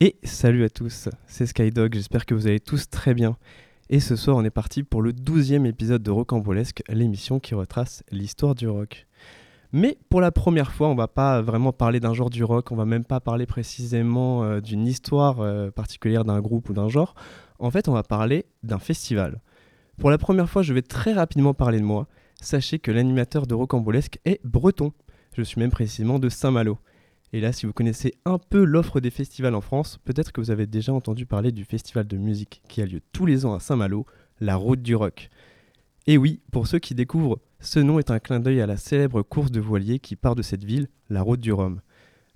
Et 0.00 0.16
salut 0.24 0.62
à 0.62 0.68
tous, 0.68 1.08
c'est 1.26 1.46
Skydog, 1.46 1.94
j'espère 1.94 2.26
que 2.26 2.34
vous 2.34 2.46
allez 2.46 2.60
tous 2.60 2.90
très 2.90 3.14
bien. 3.14 3.38
Et 3.88 3.98
ce 3.98 4.14
soir, 4.14 4.36
on 4.36 4.44
est 4.44 4.50
parti 4.50 4.82
pour 4.82 5.00
le 5.00 5.14
12e 5.14 5.64
épisode 5.64 6.02
de 6.02 6.10
Rocambolesque, 6.10 6.82
l'émission 6.90 7.40
qui 7.40 7.54
retrace 7.54 8.04
l'histoire 8.10 8.54
du 8.54 8.68
rock. 8.68 9.06
Mais 9.72 9.96
pour 10.10 10.20
la 10.20 10.30
première 10.30 10.70
fois, 10.70 10.88
on 10.88 10.94
va 10.94 11.08
pas 11.08 11.40
vraiment 11.40 11.72
parler 11.72 11.98
d'un 11.98 12.12
genre 12.12 12.28
du 12.28 12.44
rock, 12.44 12.72
on 12.72 12.76
va 12.76 12.84
même 12.84 13.04
pas 13.04 13.20
parler 13.20 13.46
précisément 13.46 14.44
euh, 14.44 14.60
d'une 14.60 14.86
histoire 14.86 15.40
euh, 15.40 15.70
particulière 15.70 16.26
d'un 16.26 16.40
groupe 16.40 16.68
ou 16.68 16.74
d'un 16.74 16.90
genre. 16.90 17.14
En 17.58 17.70
fait, 17.70 17.88
on 17.88 17.92
va 17.92 18.02
parler 18.02 18.44
d'un 18.62 18.78
festival. 18.78 19.40
Pour 19.96 20.10
la 20.10 20.18
première 20.18 20.50
fois, 20.50 20.60
je 20.60 20.74
vais 20.74 20.82
très 20.82 21.14
rapidement 21.14 21.54
parler 21.54 21.80
de 21.80 21.86
moi. 21.86 22.06
Sachez 22.42 22.78
que 22.80 22.90
l'animateur 22.90 23.46
de 23.46 23.54
Rocambolesque 23.54 24.18
est 24.26 24.44
breton. 24.44 24.92
Je 25.34 25.42
suis 25.42 25.58
même 25.58 25.70
précisément 25.70 26.18
de 26.18 26.28
Saint-Malo. 26.28 26.78
Et 27.36 27.40
là, 27.40 27.52
si 27.52 27.66
vous 27.66 27.74
connaissez 27.74 28.14
un 28.24 28.38
peu 28.38 28.64
l'offre 28.64 28.98
des 28.98 29.10
festivals 29.10 29.54
en 29.54 29.60
France, 29.60 29.98
peut-être 30.06 30.32
que 30.32 30.40
vous 30.40 30.50
avez 30.50 30.66
déjà 30.66 30.94
entendu 30.94 31.26
parler 31.26 31.52
du 31.52 31.66
festival 31.66 32.06
de 32.06 32.16
musique 32.16 32.62
qui 32.66 32.80
a 32.80 32.86
lieu 32.86 33.02
tous 33.12 33.26
les 33.26 33.44
ans 33.44 33.52
à 33.52 33.60
Saint-Malo, 33.60 34.06
la 34.40 34.56
Route 34.56 34.80
du 34.80 34.96
Rock. 34.96 35.28
Et 36.06 36.16
oui, 36.16 36.40
pour 36.50 36.66
ceux 36.66 36.78
qui 36.78 36.94
découvrent, 36.94 37.38
ce 37.60 37.78
nom 37.78 37.98
est 37.98 38.10
un 38.10 38.20
clin 38.20 38.40
d'œil 38.40 38.62
à 38.62 38.66
la 38.66 38.78
célèbre 38.78 39.20
course 39.20 39.50
de 39.50 39.60
voilier 39.60 39.98
qui 39.98 40.16
part 40.16 40.34
de 40.34 40.40
cette 40.40 40.64
ville, 40.64 40.88
la 41.10 41.20
Route 41.20 41.40
du 41.40 41.52
Rhum. 41.52 41.82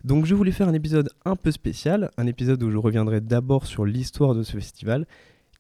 Donc 0.05 0.27
je 0.27 0.35
voulais 0.35 0.53
faire 0.53 0.69
un 0.69 0.75
épisode 0.75 1.09
un 1.25 1.35
peu 1.35 1.51
spécial, 1.51 2.11
un 2.19 2.27
épisode 2.27 2.63
où 2.63 2.71
je 2.71 2.77
reviendrai 2.77 3.23
d'abord 3.23 3.65
sur 3.65 3.87
l'histoire 3.87 4.35
de 4.35 4.43
ce 4.43 4.53
festival, 4.53 5.07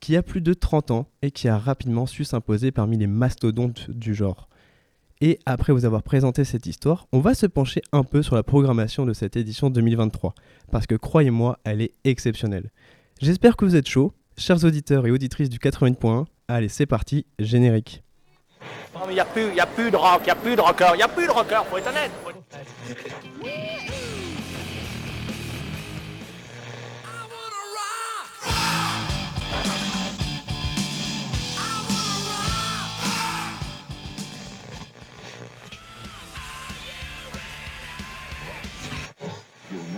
qui 0.00 0.16
a 0.16 0.22
plus 0.22 0.42
de 0.42 0.52
30 0.52 0.90
ans 0.90 1.08
et 1.22 1.30
qui 1.30 1.48
a 1.48 1.56
rapidement 1.56 2.04
su 2.04 2.24
s'imposer 2.24 2.72
parmi 2.72 2.98
les 2.98 3.06
mastodontes 3.06 3.90
du 3.90 4.14
genre. 4.14 4.50
Et 5.22 5.38
après 5.44 5.72
vous 5.72 5.84
avoir 5.84 6.02
présenté 6.02 6.44
cette 6.44 6.64
histoire, 6.66 7.06
on 7.12 7.20
va 7.20 7.34
se 7.34 7.44
pencher 7.46 7.82
un 7.92 8.04
peu 8.04 8.22
sur 8.22 8.34
la 8.36 8.42
programmation 8.42 9.04
de 9.04 9.12
cette 9.12 9.36
édition 9.36 9.68
2023, 9.68 10.34
parce 10.72 10.86
que 10.86 10.94
croyez-moi, 10.94 11.58
elle 11.64 11.82
est 11.82 11.92
exceptionnelle. 12.04 12.70
J'espère 13.20 13.56
que 13.56 13.66
vous 13.66 13.76
êtes 13.76 13.88
chauds, 13.88 14.14
chers 14.38 14.64
auditeurs 14.64 15.06
et 15.06 15.10
auditrices 15.10 15.50
du 15.50 15.58
80.1. 15.58 16.24
Allez, 16.48 16.68
c'est 16.68 16.86
parti, 16.86 17.26
générique. 17.38 18.02
A, 18.94 19.24
plus- 19.26 19.90
de 19.90 19.96
rock, 19.96 20.26
a 20.28 20.34
plus 20.34 20.56
de 20.56 20.60
a 21.02 21.08
plus 21.08 21.26
de 21.26 21.30
faut 21.66 21.76
être 21.76 21.88
honnête. 21.88 22.10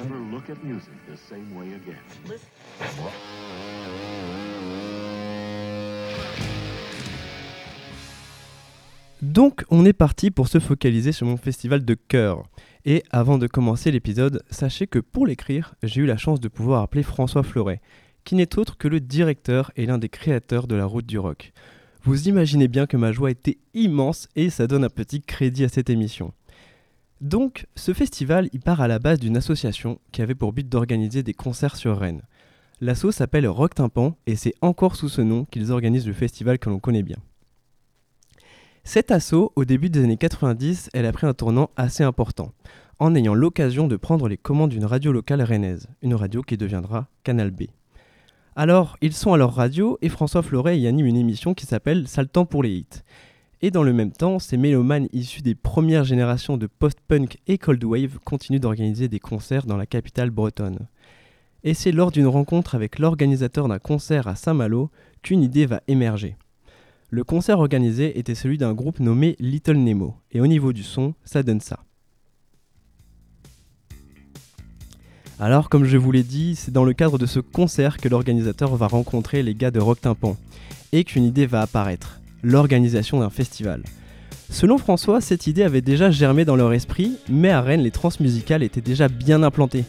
Never 0.03 0.19
look 0.31 0.51
at 0.51 0.63
music 0.65 0.95
the 1.09 1.17
same 1.17 1.57
way 1.57 1.75
again. 1.75 1.99
Donc 9.21 9.65
on 9.71 9.85
est 9.85 9.93
parti 9.93 10.31
pour 10.31 10.49
se 10.49 10.59
focaliser 10.59 11.13
sur 11.13 11.27
mon 11.27 11.37
festival 11.37 11.85
de 11.85 11.95
cœur. 11.95 12.45
Et 12.85 13.05
avant 13.11 13.39
de 13.39 13.47
commencer 13.47 13.93
l'épisode, 13.93 14.43
sachez 14.51 14.89
que 14.89 14.99
pour 14.99 15.27
l'écrire, 15.27 15.75
j'ai 15.85 16.01
eu 16.01 16.07
la 16.07 16.17
chance 16.17 16.41
de 16.41 16.49
pouvoir 16.49 16.83
appeler 16.83 17.05
François 17.05 17.45
Fleuret, 17.45 17.81
qui 18.25 18.35
n'est 18.35 18.59
autre 18.59 18.77
que 18.77 18.89
le 18.89 18.99
directeur 18.99 19.71
et 19.77 19.87
l'un 19.87 19.99
des 19.99 20.09
créateurs 20.09 20.67
de 20.67 20.75
la 20.75 20.87
route 20.87 21.07
du 21.07 21.21
rock. 21.21 21.53
Vous 22.03 22.29
imaginez 22.29 22.67
bien 22.67 22.87
que 22.87 22.97
ma 22.97 23.13
joie 23.13 23.31
était 23.31 23.59
immense 23.75 24.29
et 24.35 24.51
ça 24.51 24.67
donne 24.67 24.83
un 24.83 24.89
petit 24.89 25.23
crédit 25.23 25.65
à 25.65 25.69
cette 25.69 25.91
émission. 25.91 26.33
Donc, 27.23 27.67
ce 27.77 27.95
festival, 27.95 28.49
il 28.53 28.59
part 28.59 28.81
à 28.81 28.89
la 28.89 28.99
base 28.99 29.21
d'une 29.21 29.37
association 29.37 30.01
qui 30.11 30.23
avait 30.23 30.35
pour 30.35 30.53
but 30.53 30.69
d'organiser 30.69 31.23
des 31.23 31.35
concerts 31.35 31.77
sur 31.77 31.97
Rennes. 31.97 32.23
L'asso 32.81 33.13
s'appelle 33.13 33.47
Rock 33.47 33.77
Tympan 33.77 34.17
et 34.27 34.35
c'est 34.35 34.55
encore 34.61 34.97
sous 34.97 35.09
ce 35.09 35.21
nom 35.21 35.45
qu'ils 35.45 35.71
organisent 35.71 36.09
le 36.09 36.15
festival 36.15 36.59
que 36.59 36.69
l'on 36.69 36.81
connaît 36.81 37.05
bien. 37.05 37.19
Cet 38.83 39.13
assaut, 39.13 39.53
au 39.55 39.65
début 39.65 39.89
des 39.89 40.03
années 40.03 40.17
90, 40.17 40.91
elle 40.93 41.07
a 41.07 41.13
pris 41.13 41.29
un 41.29 41.33
tournant 41.33 41.71
assez 41.77 42.03
important, 42.03 42.51
en 42.99 43.15
ayant 43.15 43.35
l'occasion 43.35 43.87
de 43.87 43.95
prendre 43.95 44.27
les 44.27 44.37
commandes 44.37 44.71
d'une 44.71 44.85
radio 44.85 45.13
locale 45.13 45.43
rennaise, 45.43 45.87
une 46.03 46.17
radio 46.17 46.43
qui 46.43 46.57
deviendra 46.57 47.07
Canal 47.23 47.53
B. 47.53 47.67
Alors, 48.57 48.97
ils 49.01 49.13
sont 49.13 49.33
à 49.33 49.37
leur 49.37 49.55
radio 49.55 49.97
et 50.03 50.09
François 50.09 50.43
Fleuret 50.43 50.81
y 50.81 50.89
anime 50.89 51.07
une 51.07 51.17
émission 51.17 51.55
qui 51.55 51.67
s'appelle 51.67 52.09
temps 52.33 52.47
pour 52.47 52.65
les 52.65 52.73
hits. 52.73 53.03
Et 53.65 53.71
dans 53.71 53.85
le 53.85 53.93
même 53.93 54.11
temps, 54.11 54.41
ces 54.41 54.57
mélomanes 54.57 55.07
issus 55.13 55.41
des 55.41 55.55
premières 55.55 56.03
générations 56.03 56.57
de 56.57 56.67
post-punk 56.67 57.39
et 57.47 57.59
cold 57.59 57.85
wave 57.85 58.19
continuent 58.25 58.59
d'organiser 58.59 59.07
des 59.07 59.21
concerts 59.21 59.67
dans 59.67 59.77
la 59.77 59.87
capitale 59.87 60.31
bretonne. 60.31 60.89
Et 61.63 61.73
c'est 61.73 61.93
lors 61.93 62.11
d'une 62.11 62.27
rencontre 62.27 62.75
avec 62.75 62.99
l'organisateur 62.99 63.69
d'un 63.69 63.79
concert 63.79 64.27
à 64.27 64.35
Saint-Malo 64.35 64.91
qu'une 65.23 65.45
idée 65.45 65.67
va 65.67 65.81
émerger. 65.87 66.37
Le 67.11 67.23
concert 67.23 67.61
organisé 67.61 68.19
était 68.19 68.35
celui 68.35 68.59
d'un 68.59 68.73
groupe 68.73 68.99
nommé 68.99 69.37
Little 69.39 69.77
Nemo, 69.77 70.17
et 70.33 70.41
au 70.41 70.49
niveau 70.49 70.73
du 70.73 70.83
son, 70.83 71.15
ça 71.25 71.45
donne 71.45 71.61
ça. 71.61 71.85
Alors, 75.39 75.69
comme 75.69 75.85
je 75.85 75.99
vous 75.99 76.11
l'ai 76.11 76.25
dit, 76.25 76.57
c'est 76.57 76.73
dans 76.73 76.85
le 76.85 76.95
cadre 76.95 77.19
de 77.19 77.27
ce 77.27 77.39
concert 77.39 77.99
que 77.99 78.09
l'organisateur 78.09 78.75
va 78.75 78.89
rencontrer 78.89 79.45
les 79.45 79.55
gars 79.55 79.71
de 79.71 79.79
Rock 79.79 80.01
Tympan, 80.01 80.37
et 80.91 81.05
qu'une 81.05 81.25
idée 81.25 81.47
va 81.47 81.61
apparaître, 81.61 82.22
l'organisation 82.43 83.21
d'un 83.21 83.31
festival. 83.31 83.83
Selon 84.51 84.77
François, 84.79 85.21
cette 85.21 85.47
idée 85.47 85.63
avait 85.63 85.81
déjà 85.81 86.11
germé 86.11 86.45
dans 86.45 86.57
leur 86.57 86.73
esprit, 86.73 87.13
mais 87.29 87.51
à 87.51 87.63
Rennes, 87.63 87.83
les 87.83 87.91
transmusicales 87.91 88.63
étaient 88.63 88.81
déjà 88.81 89.09
bien 89.09 89.43
implantées. 89.43 89.85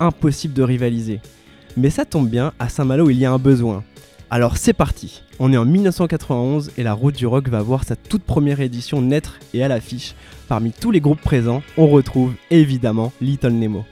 Impossible 0.00 0.54
de 0.54 0.62
rivaliser. 0.62 1.20
Mais 1.76 1.90
ça 1.90 2.04
tombe 2.04 2.28
bien, 2.28 2.52
à 2.58 2.68
Saint-Malo, 2.68 3.10
il 3.10 3.18
y 3.18 3.24
a 3.24 3.32
un 3.32 3.38
besoin. 3.38 3.84
Alors 4.30 4.58
c'est 4.58 4.74
parti 4.74 5.22
On 5.38 5.54
est 5.54 5.56
en 5.56 5.64
1991 5.64 6.72
et 6.76 6.82
la 6.82 6.92
Route 6.92 7.16
du 7.16 7.26
Rock 7.26 7.48
va 7.48 7.62
voir 7.62 7.84
sa 7.84 7.96
toute 7.96 8.24
première 8.24 8.60
édition 8.60 9.00
naître 9.00 9.38
et 9.54 9.62
à 9.62 9.68
l'affiche. 9.68 10.14
Parmi 10.48 10.72
tous 10.72 10.90
les 10.90 11.00
groupes 11.00 11.20
présents, 11.20 11.62
on 11.78 11.86
retrouve 11.86 12.34
évidemment 12.50 13.12
Little 13.22 13.52
Nemo. 13.52 13.86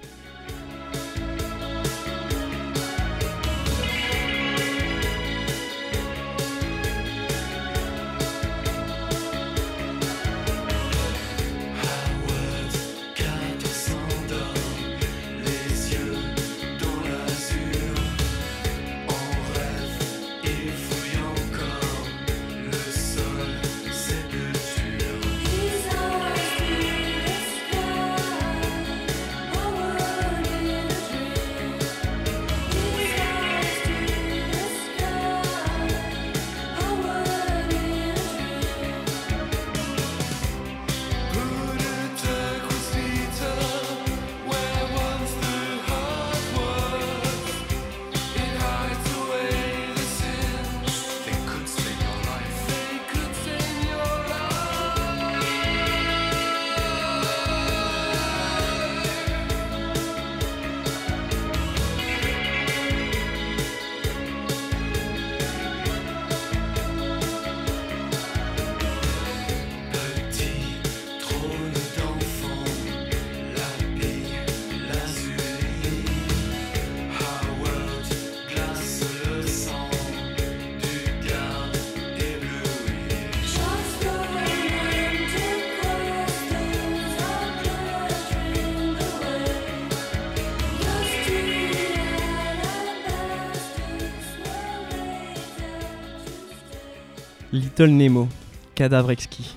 Little 97.57 97.87
Nemo, 97.87 98.29
Cadavre 98.75 99.11
Exquis, 99.11 99.57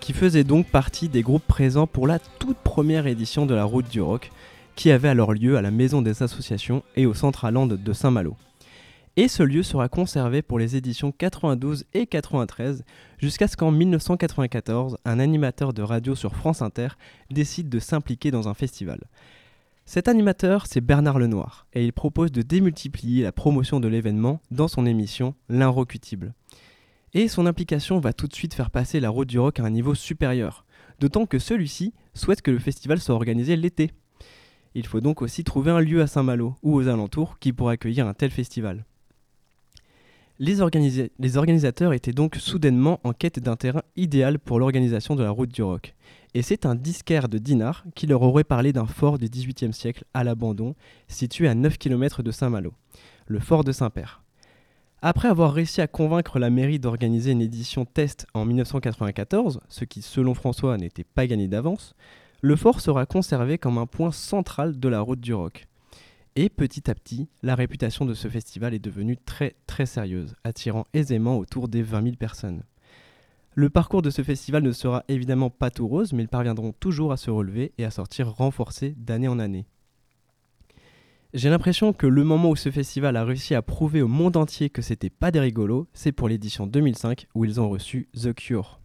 qui 0.00 0.12
faisait 0.12 0.42
donc 0.42 0.66
partie 0.66 1.08
des 1.08 1.22
groupes 1.22 1.46
présents 1.46 1.86
pour 1.86 2.08
la 2.08 2.18
toute 2.18 2.56
première 2.56 3.06
édition 3.06 3.46
de 3.46 3.54
la 3.54 3.62
Route 3.62 3.88
du 3.88 4.00
Rock, 4.00 4.32
qui 4.74 4.90
avait 4.90 5.08
alors 5.08 5.32
lieu 5.32 5.56
à 5.56 5.62
la 5.62 5.70
Maison 5.70 6.02
des 6.02 6.24
Associations 6.24 6.82
et 6.96 7.06
au 7.06 7.14
Centraland 7.14 7.68
de 7.68 7.92
Saint-Malo. 7.92 8.36
Et 9.16 9.28
ce 9.28 9.44
lieu 9.44 9.62
sera 9.62 9.88
conservé 9.88 10.42
pour 10.42 10.58
les 10.58 10.74
éditions 10.74 11.12
92 11.12 11.84
et 11.94 12.06
93 12.06 12.82
jusqu'à 13.18 13.46
ce 13.46 13.56
qu'en 13.56 13.70
1994, 13.70 14.96
un 15.04 15.20
animateur 15.20 15.72
de 15.72 15.82
radio 15.82 16.16
sur 16.16 16.34
France 16.34 16.62
Inter 16.62 16.88
décide 17.30 17.68
de 17.68 17.78
s'impliquer 17.78 18.32
dans 18.32 18.48
un 18.48 18.54
festival. 18.54 18.98
Cet 19.86 20.08
animateur, 20.08 20.66
c'est 20.66 20.80
Bernard 20.80 21.20
Lenoir, 21.20 21.68
et 21.74 21.84
il 21.84 21.92
propose 21.92 22.32
de 22.32 22.42
démultiplier 22.42 23.22
la 23.22 23.32
promotion 23.32 23.78
de 23.78 23.86
l'événement 23.86 24.40
dans 24.50 24.68
son 24.68 24.84
émission 24.84 25.36
L'Inrocutible. 25.48 26.34
Et 27.14 27.28
son 27.28 27.46
implication 27.46 28.00
va 28.00 28.12
tout 28.12 28.26
de 28.26 28.34
suite 28.34 28.54
faire 28.54 28.70
passer 28.70 29.00
la 29.00 29.10
route 29.10 29.28
du 29.28 29.38
rock 29.38 29.60
à 29.60 29.64
un 29.64 29.70
niveau 29.70 29.94
supérieur, 29.94 30.64
d'autant 31.00 31.26
que 31.26 31.38
celui-ci 31.38 31.94
souhaite 32.14 32.42
que 32.42 32.50
le 32.50 32.58
festival 32.58 33.00
soit 33.00 33.14
organisé 33.14 33.56
l'été. 33.56 33.90
Il 34.74 34.86
faut 34.86 35.00
donc 35.00 35.22
aussi 35.22 35.44
trouver 35.44 35.70
un 35.70 35.80
lieu 35.80 36.02
à 36.02 36.06
Saint-Malo 36.06 36.54
ou 36.62 36.74
aux 36.74 36.88
alentours 36.88 37.38
qui 37.38 37.52
pourra 37.52 37.72
accueillir 37.72 38.06
un 38.06 38.14
tel 38.14 38.30
festival. 38.30 38.84
Les, 40.40 40.60
organisateurs 40.60 41.92
étaient 41.92 42.12
donc 42.12 42.36
soudainement 42.36 43.00
en 43.02 43.12
quête 43.12 43.40
d'un 43.40 43.56
terrain 43.56 43.82
idéal 43.96 44.38
pour 44.38 44.60
l'organisation 44.60 45.16
de 45.16 45.24
la 45.24 45.30
route 45.30 45.52
du 45.52 45.64
rock. 45.64 45.96
Et 46.32 46.42
c'est 46.42 46.64
un 46.64 46.76
disquaire 46.76 47.28
de 47.28 47.38
Dinard 47.38 47.84
qui 47.96 48.06
leur 48.06 48.22
aurait 48.22 48.44
parlé 48.44 48.72
d'un 48.72 48.86
fort 48.86 49.18
du 49.18 49.28
XVIIIe 49.28 49.72
siècle 49.72 50.04
à 50.14 50.22
l'abandon, 50.22 50.76
situé 51.08 51.48
à 51.48 51.56
9 51.56 51.76
km 51.78 52.22
de 52.22 52.30
Saint-Malo, 52.30 52.72
le 53.26 53.40
fort 53.40 53.64
de 53.64 53.72
Saint-Père. 53.72 54.22
Après 55.00 55.28
avoir 55.28 55.52
réussi 55.54 55.80
à 55.80 55.86
convaincre 55.86 56.40
la 56.40 56.50
mairie 56.50 56.80
d'organiser 56.80 57.30
une 57.30 57.40
édition 57.40 57.84
test 57.84 58.26
en 58.34 58.44
1994, 58.44 59.60
ce 59.68 59.84
qui 59.84 60.02
selon 60.02 60.34
François 60.34 60.76
n'était 60.76 61.04
pas 61.04 61.28
gagné 61.28 61.46
d'avance, 61.46 61.94
le 62.40 62.56
fort 62.56 62.80
sera 62.80 63.06
conservé 63.06 63.58
comme 63.58 63.78
un 63.78 63.86
point 63.86 64.10
central 64.10 64.80
de 64.80 64.88
la 64.88 65.00
route 65.00 65.20
du 65.20 65.32
rock. 65.32 65.68
Et 66.34 66.48
petit 66.48 66.90
à 66.90 66.96
petit, 66.96 67.28
la 67.44 67.54
réputation 67.54 68.06
de 68.06 68.14
ce 68.14 68.26
festival 68.26 68.74
est 68.74 68.80
devenue 68.80 69.16
très 69.16 69.54
très 69.68 69.86
sérieuse, 69.86 70.34
attirant 70.42 70.88
aisément 70.94 71.38
autour 71.38 71.68
des 71.68 71.82
20 71.82 72.02
000 72.02 72.16
personnes. 72.16 72.64
Le 73.54 73.70
parcours 73.70 74.02
de 74.02 74.10
ce 74.10 74.22
festival 74.22 74.64
ne 74.64 74.72
sera 74.72 75.04
évidemment 75.06 75.50
pas 75.50 75.70
tout 75.70 75.86
rose, 75.86 76.12
mais 76.12 76.24
ils 76.24 76.28
parviendront 76.28 76.72
toujours 76.72 77.12
à 77.12 77.16
se 77.16 77.30
relever 77.30 77.72
et 77.78 77.84
à 77.84 77.92
sortir 77.92 78.32
renforcés 78.34 78.96
d'année 78.96 79.28
en 79.28 79.38
année. 79.38 79.66
J'ai 81.34 81.50
l'impression 81.50 81.92
que 81.92 82.06
le 82.06 82.24
moment 82.24 82.48
où 82.48 82.56
ce 82.56 82.70
festival 82.70 83.14
a 83.14 83.22
réussi 83.22 83.54
à 83.54 83.60
prouver 83.60 84.00
au 84.00 84.08
monde 84.08 84.38
entier 84.38 84.70
que 84.70 84.80
c'était 84.80 85.10
pas 85.10 85.30
des 85.30 85.40
rigolos, 85.40 85.86
c'est 85.92 86.10
pour 86.10 86.26
l'édition 86.26 86.66
2005 86.66 87.26
où 87.34 87.44
ils 87.44 87.60
ont 87.60 87.68
reçu 87.68 88.08
The 88.18 88.32
Cure. 88.32 88.80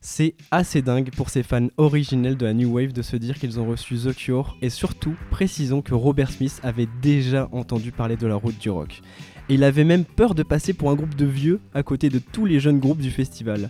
C'est 0.00 0.34
assez 0.50 0.80
dingue 0.80 1.10
pour 1.14 1.28
ces 1.28 1.42
fans 1.42 1.68
originels 1.76 2.38
de 2.38 2.46
la 2.46 2.54
New 2.54 2.72
Wave 2.72 2.94
de 2.94 3.02
se 3.02 3.16
dire 3.16 3.38
qu'ils 3.38 3.60
ont 3.60 3.66
reçu 3.66 3.96
The 3.96 4.14
Cure 4.14 4.56
et 4.62 4.70
surtout 4.70 5.14
précisons 5.30 5.82
que 5.82 5.92
Robert 5.92 6.30
Smith 6.30 6.58
avait 6.62 6.88
déjà 7.02 7.50
entendu 7.52 7.92
parler 7.92 8.16
de 8.16 8.26
la 8.26 8.36
route 8.36 8.58
du 8.58 8.70
rock. 8.70 9.02
Et 9.50 9.54
il 9.54 9.64
avait 9.64 9.84
même 9.84 10.06
peur 10.06 10.34
de 10.34 10.42
passer 10.42 10.72
pour 10.72 10.90
un 10.90 10.94
groupe 10.94 11.16
de 11.16 11.26
vieux 11.26 11.60
à 11.74 11.82
côté 11.82 12.08
de 12.08 12.18
tous 12.18 12.46
les 12.46 12.60
jeunes 12.60 12.80
groupes 12.80 13.02
du 13.02 13.10
festival. 13.10 13.68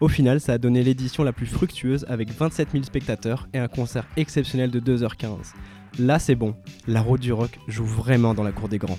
Au 0.00 0.08
final, 0.08 0.40
ça 0.40 0.54
a 0.54 0.58
donné 0.58 0.82
l'édition 0.82 1.22
la 1.22 1.32
plus 1.32 1.46
fructueuse 1.46 2.04
avec 2.08 2.30
27 2.30 2.70
000 2.72 2.84
spectateurs 2.84 3.48
et 3.52 3.58
un 3.58 3.68
concert 3.68 4.06
exceptionnel 4.16 4.70
de 4.70 4.80
2h15. 4.80 5.52
Là 5.98 6.18
c'est 6.18 6.34
bon, 6.34 6.56
la 6.88 7.00
route 7.00 7.20
du 7.20 7.32
rock 7.32 7.58
joue 7.68 7.84
vraiment 7.84 8.34
dans 8.34 8.42
la 8.42 8.50
cour 8.50 8.68
des 8.68 8.78
grands. 8.78 8.98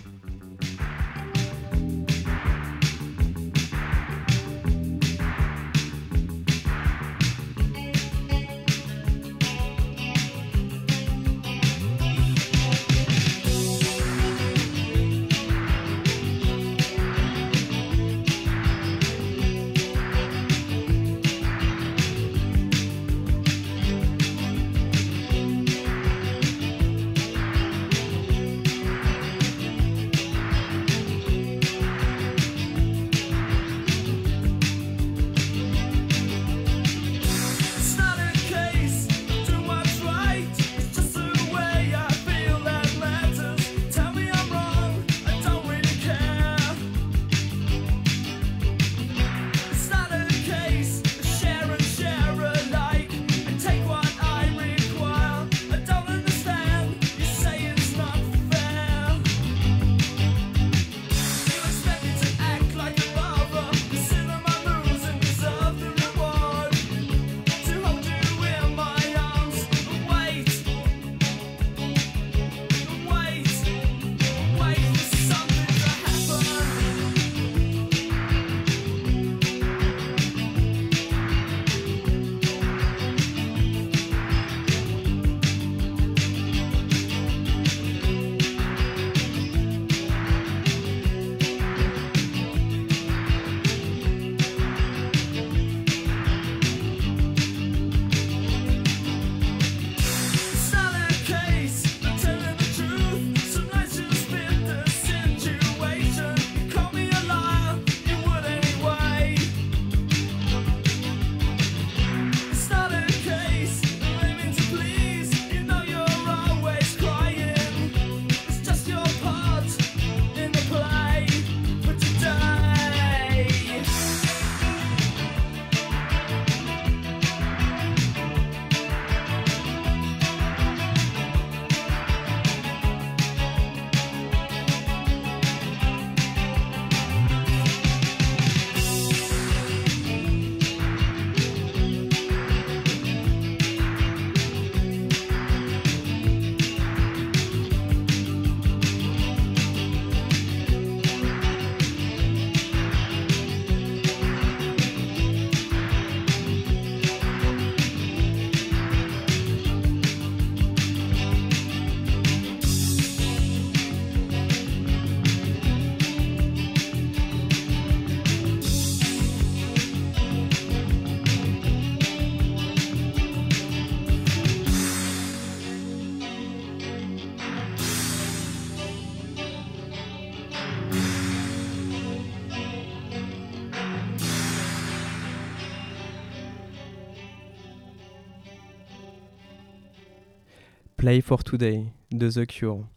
Play 190.97 191.21
for 191.21 191.43
Today 191.43 191.85
de 192.11 192.29
The 192.29 192.45
Cure, 192.45 192.87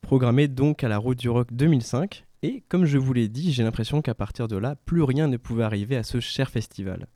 programmé 0.00 0.46
donc 0.46 0.84
à 0.84 0.88
la 0.88 0.98
Route 0.98 1.18
du 1.18 1.28
Rock 1.28 1.52
2005. 1.52 2.24
Et 2.42 2.62
comme 2.68 2.84
je 2.84 2.96
vous 2.96 3.12
l'ai 3.12 3.28
dit, 3.28 3.52
j'ai 3.52 3.64
l'impression 3.64 4.02
qu'à 4.02 4.14
partir 4.14 4.46
de 4.46 4.56
là, 4.56 4.76
plus 4.86 5.02
rien 5.02 5.26
ne 5.26 5.36
pouvait 5.36 5.64
arriver 5.64 5.96
à 5.96 6.04
ce 6.04 6.20
cher 6.20 6.48
festival. 6.48 7.08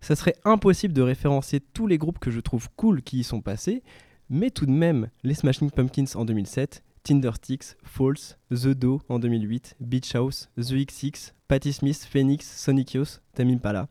Ça 0.00 0.16
serait 0.16 0.36
impossible 0.44 0.94
de 0.94 1.02
référencer 1.02 1.60
tous 1.60 1.86
les 1.86 1.98
groupes 1.98 2.18
que 2.18 2.30
je 2.30 2.40
trouve 2.40 2.70
cool 2.76 3.02
qui 3.02 3.18
y 3.18 3.24
sont 3.24 3.42
passés, 3.42 3.82
mais 4.30 4.50
tout 4.50 4.66
de 4.66 4.72
même, 4.72 5.10
les 5.22 5.34
Smashing 5.34 5.70
Pumpkins 5.70 6.06
en 6.14 6.24
2007, 6.24 6.82
Tindersticks, 7.04 7.76
False, 7.84 8.38
The 8.50 8.68
Do 8.68 9.02
en 9.08 9.18
2008, 9.18 9.76
Beach 9.80 10.14
House, 10.14 10.48
The 10.56 10.86
XX, 10.86 11.34
Patti 11.46 11.72
Smith, 11.72 12.08
Phoenix, 12.10 12.50
Sonic 12.56 12.94
Youth, 12.94 13.20
Tamim 13.34 13.58
Pala. 13.58 13.88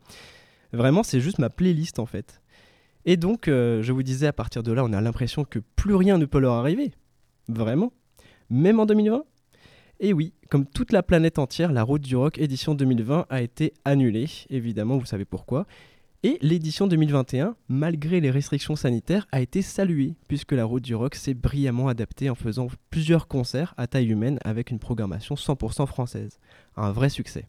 Vraiment, 0.74 1.04
c'est 1.04 1.22
juste 1.22 1.38
ma 1.38 1.50
playlist 1.50 2.00
en 2.00 2.06
fait. 2.06 2.41
Et 3.06 3.18
donc, 3.18 3.48
euh, 3.48 3.82
je 3.82 3.92
vous 3.92 4.04
disais, 4.04 4.28
à 4.28 4.34
partir 4.34 4.64
de 4.64 4.72
là, 4.72 4.84
on 4.84 4.94
a 4.94 5.02
l'impression 5.02 5.44
que 5.44 5.60
plus 5.76 5.96
rien 5.96 6.18
ne 6.18 6.26
peut 6.26 6.40
leur 6.40 6.54
arriver. 6.54 6.92
Vraiment 7.48 7.92
Même 8.50 8.80
en 8.80 8.86
2020 8.86 9.24
Et 10.00 10.14
oui, 10.14 10.34
comme 10.50 10.66
toute 10.66 10.92
la 10.92 11.04
planète 11.04 11.40
entière, 11.40 11.72
la 11.72 11.84
Route 11.84 12.02
du 12.02 12.16
Rock 12.16 12.38
édition 12.38 12.76
2020 12.76 13.26
a 13.30 13.42
été 13.42 13.74
annulée. 13.86 14.30
Évidemment, 14.50 14.98
vous 14.98 15.06
savez 15.06 15.26
pourquoi. 15.26 15.66
Et 16.24 16.38
l'édition 16.42 16.86
2021, 16.86 17.56
malgré 17.68 18.20
les 18.20 18.30
restrictions 18.30 18.76
sanitaires, 18.76 19.28
a 19.32 19.42
été 19.42 19.64
saluée, 19.64 20.14
puisque 20.28 20.52
la 20.52 20.66
Route 20.66 20.84
du 20.84 20.94
Rock 20.94 21.16
s'est 21.16 21.34
brillamment 21.34 21.88
adaptée 21.88 22.30
en 22.30 22.36
faisant 22.36 22.68
plusieurs 22.92 23.28
concerts 23.28 23.74
à 23.78 23.88
taille 23.88 24.12
humaine 24.12 24.38
avec 24.44 24.70
une 24.70 24.78
programmation 24.78 25.34
100% 25.34 25.88
française. 25.88 26.38
Un 26.76 26.92
vrai 26.92 27.10
succès. 27.10 27.48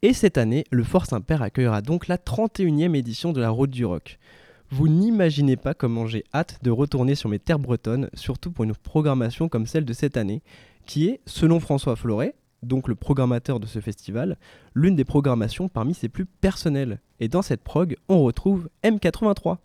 Et 0.00 0.12
cette 0.12 0.38
année, 0.38 0.62
le 0.70 0.84
Fort 0.84 1.06
Saint-Père 1.06 1.42
accueillera 1.42 1.82
donc 1.82 2.06
la 2.06 2.18
31e 2.18 2.94
édition 2.94 3.32
de 3.32 3.40
la 3.40 3.50
Route 3.50 3.70
du 3.70 3.84
Rock. 3.84 4.20
Vous 4.70 4.86
n'imaginez 4.86 5.56
pas 5.56 5.74
comment 5.74 6.06
j'ai 6.06 6.22
hâte 6.32 6.60
de 6.62 6.70
retourner 6.70 7.16
sur 7.16 7.28
mes 7.28 7.40
terres 7.40 7.58
bretonnes, 7.58 8.08
surtout 8.14 8.52
pour 8.52 8.62
une 8.62 8.76
programmation 8.76 9.48
comme 9.48 9.66
celle 9.66 9.84
de 9.84 9.92
cette 9.92 10.16
année, 10.16 10.40
qui 10.86 11.08
est, 11.08 11.18
selon 11.26 11.58
François 11.58 11.96
Floret, 11.96 12.36
donc 12.62 12.86
le 12.86 12.94
programmateur 12.94 13.58
de 13.58 13.66
ce 13.66 13.80
festival, 13.80 14.36
l'une 14.72 14.94
des 14.94 15.04
programmations 15.04 15.68
parmi 15.68 15.94
ses 15.94 16.08
plus 16.08 16.26
personnelles. 16.26 17.00
Et 17.18 17.26
dans 17.26 17.42
cette 17.42 17.64
prog, 17.64 17.96
on 18.08 18.22
retrouve 18.22 18.68
M83. 18.84 19.56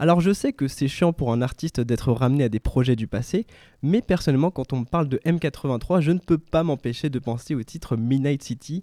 Alors 0.00 0.20
je 0.20 0.32
sais 0.32 0.52
que 0.52 0.66
c'est 0.66 0.88
chiant 0.88 1.12
pour 1.12 1.32
un 1.32 1.42
artiste 1.42 1.80
d'être 1.80 2.10
ramené 2.10 2.42
à 2.42 2.48
des 2.48 2.58
projets 2.58 2.96
du 2.96 3.06
passé, 3.06 3.46
mais 3.82 4.02
personnellement 4.02 4.50
quand 4.50 4.72
on 4.72 4.80
me 4.80 4.84
parle 4.84 5.08
de 5.08 5.18
M83, 5.18 6.00
je 6.00 6.10
ne 6.10 6.18
peux 6.18 6.38
pas 6.38 6.64
m'empêcher 6.64 7.08
de 7.08 7.20
penser 7.20 7.54
au 7.54 7.62
titre 7.62 7.96
Midnight 7.96 8.42
City, 8.42 8.82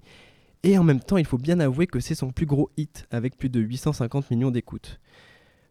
et 0.63 0.77
en 0.77 0.83
même 0.83 0.99
temps, 0.99 1.17
il 1.17 1.25
faut 1.25 1.37
bien 1.37 1.59
avouer 1.59 1.87
que 1.87 1.99
c'est 1.99 2.15
son 2.15 2.31
plus 2.31 2.45
gros 2.45 2.69
hit, 2.77 3.07
avec 3.11 3.37
plus 3.37 3.49
de 3.49 3.59
850 3.59 4.29
millions 4.29 4.51
d'écoutes. 4.51 4.99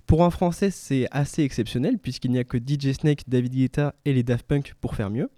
Pour 0.07 0.25
un 0.25 0.31
français, 0.31 0.71
c'est 0.71 1.07
assez 1.13 1.45
exceptionnel, 1.45 1.99
puisqu'il 1.99 2.33
n'y 2.33 2.39
a 2.39 2.45
que 2.45 2.59
DJ 2.59 2.93
Snake, 2.93 3.23
David 3.29 3.55
Guetta 3.55 3.95
et 4.05 4.13
les 4.13 4.25
Daft 4.25 4.47
Punk 4.47 4.75
pour 4.81 4.97
faire 4.97 5.11
mieux. 5.11 5.31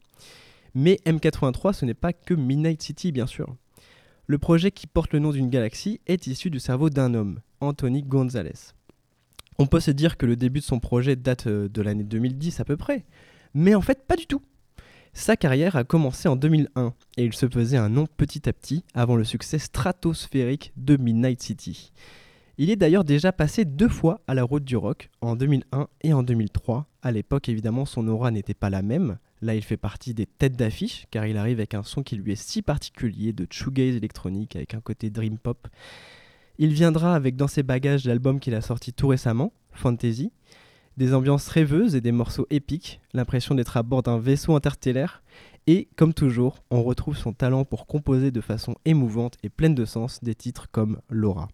Mais 0.74 0.98
M83, 1.04 1.74
ce 1.74 1.84
n'est 1.84 1.92
pas 1.92 2.14
que 2.14 2.32
Midnight 2.32 2.82
City, 2.82 3.12
bien 3.12 3.26
sûr. 3.26 3.54
Le 4.26 4.38
projet 4.38 4.70
qui 4.70 4.86
porte 4.86 5.12
le 5.12 5.18
nom 5.18 5.30
d'une 5.30 5.50
galaxie 5.50 6.00
est 6.06 6.26
issu 6.26 6.48
du 6.48 6.58
cerveau 6.58 6.88
d'un 6.88 7.12
homme, 7.12 7.40
Anthony 7.60 8.02
Gonzalez. 8.02 8.72
On 9.58 9.66
peut 9.66 9.80
se 9.80 9.90
dire 9.90 10.16
que 10.16 10.24
le 10.24 10.36
début 10.36 10.60
de 10.60 10.64
son 10.64 10.80
projet 10.80 11.16
date 11.16 11.46
euh, 11.46 11.68
de 11.68 11.82
l'année 11.82 12.04
2010 12.04 12.60
à 12.60 12.64
peu 12.64 12.78
près, 12.78 13.04
mais 13.52 13.74
en 13.74 13.82
fait 13.82 14.06
pas 14.06 14.16
du 14.16 14.26
tout. 14.26 14.40
Sa 15.14 15.36
carrière 15.36 15.76
a 15.76 15.84
commencé 15.84 16.26
en 16.26 16.36
2001 16.36 16.94
et 17.18 17.24
il 17.24 17.34
se 17.34 17.46
faisait 17.46 17.76
un 17.76 17.90
nom 17.90 18.06
petit 18.16 18.48
à 18.48 18.52
petit 18.52 18.82
avant 18.94 19.14
le 19.14 19.24
succès 19.24 19.58
stratosphérique 19.58 20.72
de 20.76 20.96
Midnight 20.96 21.42
City. 21.42 21.92
Il 22.56 22.70
est 22.70 22.76
d'ailleurs 22.76 23.04
déjà 23.04 23.30
passé 23.30 23.64
deux 23.64 23.88
fois 23.88 24.20
à 24.26 24.34
la 24.34 24.42
route 24.42 24.64
du 24.64 24.76
rock, 24.76 25.10
en 25.20 25.36
2001 25.36 25.88
et 26.02 26.12
en 26.12 26.22
2003. 26.22 26.86
À 27.02 27.10
l'époque, 27.10 27.48
évidemment, 27.48 27.84
son 27.84 28.08
aura 28.08 28.30
n'était 28.30 28.54
pas 28.54 28.70
la 28.70 28.82
même. 28.82 29.18
Là, 29.42 29.54
il 29.54 29.62
fait 29.62 29.76
partie 29.76 30.14
des 30.14 30.26
têtes 30.26 30.56
d'affiche, 30.56 31.06
car 31.10 31.26
il 31.26 31.36
arrive 31.36 31.58
avec 31.58 31.74
un 31.74 31.82
son 31.82 32.02
qui 32.02 32.16
lui 32.16 32.32
est 32.32 32.36
si 32.36 32.62
particulier 32.62 33.32
de 33.32 33.46
shoegaze 33.50 33.96
électronique 33.96 34.56
avec 34.56 34.74
un 34.74 34.80
côté 34.80 35.10
dream 35.10 35.38
pop. 35.38 35.68
Il 36.58 36.72
viendra 36.72 37.14
avec 37.14 37.36
dans 37.36 37.48
ses 37.48 37.62
bagages 37.62 38.04
l'album 38.04 38.38
qu'il 38.40 38.54
a 38.54 38.60
sorti 38.60 38.92
tout 38.92 39.08
récemment, 39.08 39.52
Fantasy, 39.72 40.30
des 40.96 41.14
ambiances 41.14 41.48
rêveuses 41.48 41.94
et 41.94 42.00
des 42.00 42.12
morceaux 42.12 42.46
épiques, 42.50 43.00
l'impression 43.14 43.54
d'être 43.54 43.76
à 43.76 43.82
bord 43.82 44.02
d'un 44.02 44.18
vaisseau 44.18 44.54
interstellaire, 44.54 45.22
et 45.66 45.88
comme 45.96 46.12
toujours, 46.12 46.62
on 46.70 46.82
retrouve 46.82 47.16
son 47.16 47.32
talent 47.32 47.64
pour 47.64 47.86
composer 47.86 48.30
de 48.30 48.40
façon 48.40 48.74
émouvante 48.84 49.36
et 49.42 49.48
pleine 49.48 49.74
de 49.74 49.84
sens 49.84 50.22
des 50.22 50.34
titres 50.34 50.68
comme 50.70 51.00
Laura. 51.08 51.48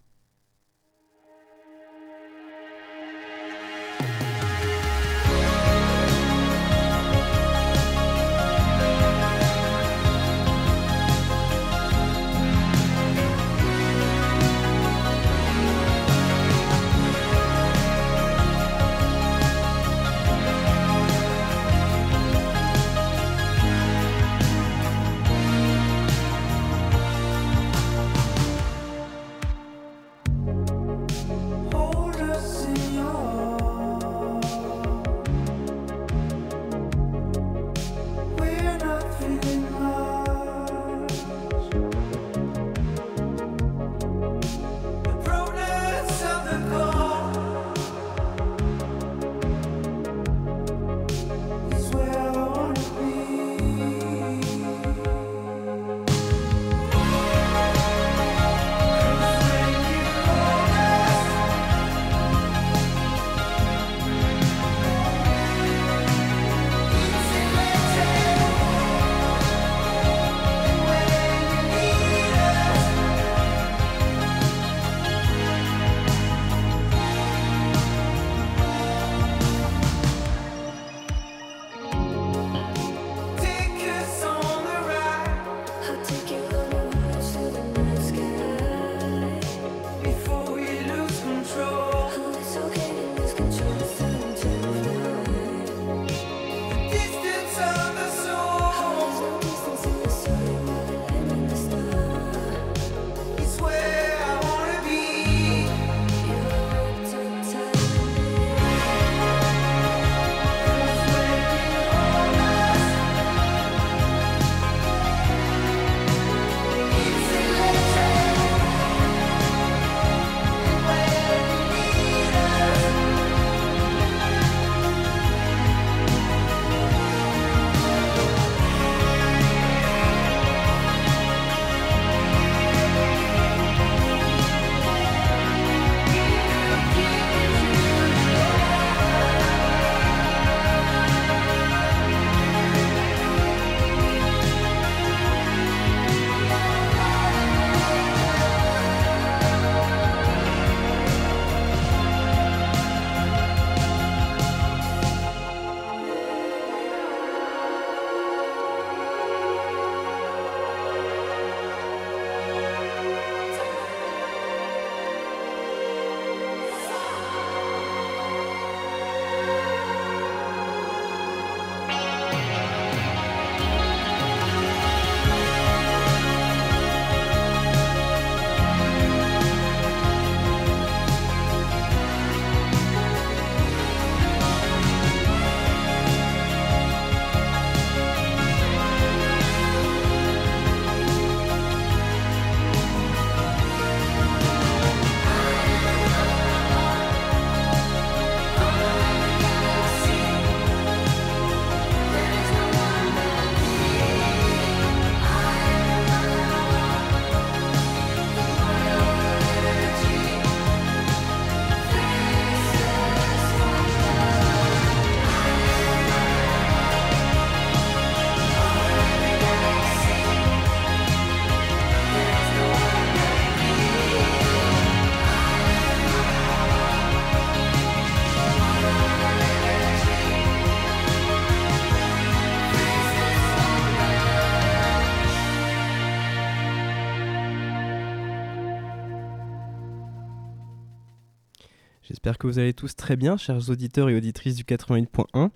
J'espère 242.09 242.39
que 242.39 242.47
vous 242.47 242.57
allez 242.57 242.73
tous 242.73 242.95
très 242.95 243.15
bien, 243.15 243.37
chers 243.37 243.69
auditeurs 243.69 244.09
et 244.09 244.15
auditrices 244.15 244.55
du 244.55 244.63
88.1. 244.63 245.51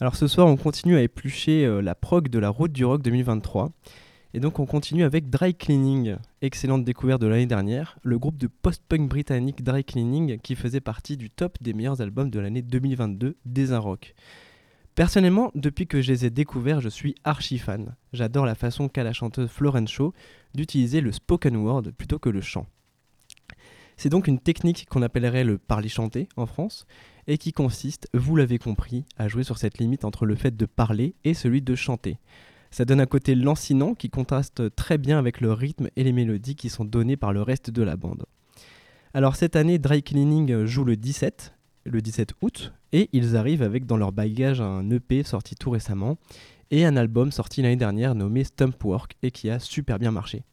Alors 0.00 0.16
ce 0.16 0.26
soir, 0.26 0.46
on 0.46 0.56
continue 0.56 0.96
à 0.96 1.02
éplucher 1.02 1.66
euh, 1.66 1.82
la 1.82 1.94
prog 1.94 2.28
de 2.28 2.38
la 2.38 2.48
route 2.48 2.72
du 2.72 2.86
rock 2.86 3.02
2023. 3.02 3.70
Et 4.32 4.40
donc 4.40 4.58
on 4.60 4.66
continue 4.66 5.04
avec 5.04 5.28
Dry 5.28 5.54
Cleaning, 5.54 6.16
excellente 6.40 6.84
découverte 6.84 7.20
de 7.20 7.26
l'année 7.26 7.46
dernière, 7.46 7.98
le 8.02 8.18
groupe 8.18 8.38
de 8.38 8.46
post-punk 8.46 9.08
britannique 9.08 9.62
Dry 9.62 9.84
Cleaning 9.84 10.38
qui 10.38 10.54
faisait 10.54 10.80
partie 10.80 11.18
du 11.18 11.28
top 11.28 11.58
des 11.60 11.74
meilleurs 11.74 12.00
albums 12.00 12.30
de 12.30 12.40
l'année 12.40 12.62
2022 12.62 13.36
des 13.44 13.72
un 13.72 13.78
rock. 13.78 14.14
Personnellement, 14.94 15.50
depuis 15.54 15.86
que 15.86 16.00
je 16.00 16.12
les 16.12 16.24
ai 16.24 16.30
découverts, 16.30 16.80
je 16.80 16.88
suis 16.88 17.14
archi 17.24 17.58
fan. 17.58 17.94
J'adore 18.12 18.46
la 18.46 18.54
façon 18.54 18.88
qu'a 18.88 19.04
la 19.04 19.12
chanteuse 19.12 19.48
Florence 19.50 19.90
Shaw 19.90 20.14
d'utiliser 20.54 21.02
le 21.02 21.12
spoken 21.12 21.56
word 21.56 21.92
plutôt 21.96 22.18
que 22.18 22.30
le 22.30 22.40
chant. 22.40 22.66
C'est 23.98 24.10
donc 24.10 24.28
une 24.28 24.38
technique 24.38 24.86
qu'on 24.88 25.02
appellerait 25.02 25.42
le 25.42 25.58
parler 25.58 25.88
chanté 25.88 26.28
en 26.36 26.46
France 26.46 26.86
et 27.26 27.36
qui 27.36 27.52
consiste, 27.52 28.08
vous 28.14 28.36
l'avez 28.36 28.58
compris, 28.58 29.04
à 29.16 29.26
jouer 29.26 29.42
sur 29.42 29.58
cette 29.58 29.78
limite 29.78 30.04
entre 30.04 30.24
le 30.24 30.36
fait 30.36 30.56
de 30.56 30.66
parler 30.66 31.16
et 31.24 31.34
celui 31.34 31.62
de 31.62 31.74
chanter. 31.74 32.18
Ça 32.70 32.84
donne 32.84 33.00
un 33.00 33.06
côté 33.06 33.34
lancinant 33.34 33.94
qui 33.94 34.08
contraste 34.08 34.72
très 34.76 34.98
bien 34.98 35.18
avec 35.18 35.40
le 35.40 35.52
rythme 35.52 35.88
et 35.96 36.04
les 36.04 36.12
mélodies 36.12 36.54
qui 36.54 36.68
sont 36.68 36.84
données 36.84 37.16
par 37.16 37.32
le 37.32 37.42
reste 37.42 37.70
de 37.70 37.82
la 37.82 37.96
bande. 37.96 38.24
Alors 39.14 39.34
cette 39.34 39.56
année, 39.56 39.80
Dry 39.80 40.04
Cleaning 40.04 40.64
joue 40.64 40.84
le 40.84 40.94
17, 40.94 41.54
le 41.82 42.00
17 42.00 42.34
août, 42.40 42.72
et 42.92 43.08
ils 43.12 43.36
arrivent 43.36 43.62
avec 43.62 43.84
dans 43.84 43.96
leur 43.96 44.12
bagage 44.12 44.60
un 44.60 44.88
EP 44.90 45.24
sorti 45.24 45.56
tout 45.56 45.70
récemment 45.70 46.18
et 46.70 46.84
un 46.84 46.96
album 46.96 47.32
sorti 47.32 47.62
l'année 47.62 47.74
dernière 47.74 48.14
nommé 48.14 48.44
Stump 48.44 48.84
Work 48.84 49.16
et 49.24 49.32
qui 49.32 49.50
a 49.50 49.58
super 49.58 49.98
bien 49.98 50.12
marché. 50.12 50.44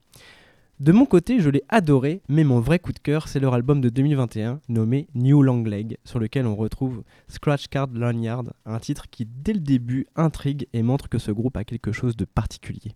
De 0.81 0.91
mon 0.91 1.05
côté, 1.05 1.39
je 1.39 1.49
l'ai 1.49 1.63
adoré, 1.69 2.21
mais 2.27 2.43
mon 2.43 2.59
vrai 2.59 2.79
coup 2.79 2.91
de 2.91 2.99
cœur, 2.99 3.29
c'est 3.29 3.39
leur 3.39 3.53
album 3.53 3.79
de 3.79 3.87
2021 3.87 4.59
nommé 4.67 5.07
New 5.15 5.41
Long 5.41 5.63
Leg, 5.63 5.97
sur 6.03 6.19
lequel 6.19 6.45
on 6.45 6.55
retrouve 6.57 7.03
Scratch 7.29 7.69
Card 7.69 7.91
Lanyard, 7.93 8.43
un 8.65 8.79
titre 8.79 9.05
qui 9.09 9.25
dès 9.25 9.53
le 9.53 9.61
début 9.61 10.05
intrigue 10.17 10.67
et 10.73 10.81
montre 10.81 11.07
que 11.07 11.17
ce 11.17 11.31
groupe 11.31 11.55
a 11.55 11.63
quelque 11.63 11.93
chose 11.93 12.17
de 12.17 12.25
particulier. 12.25 12.91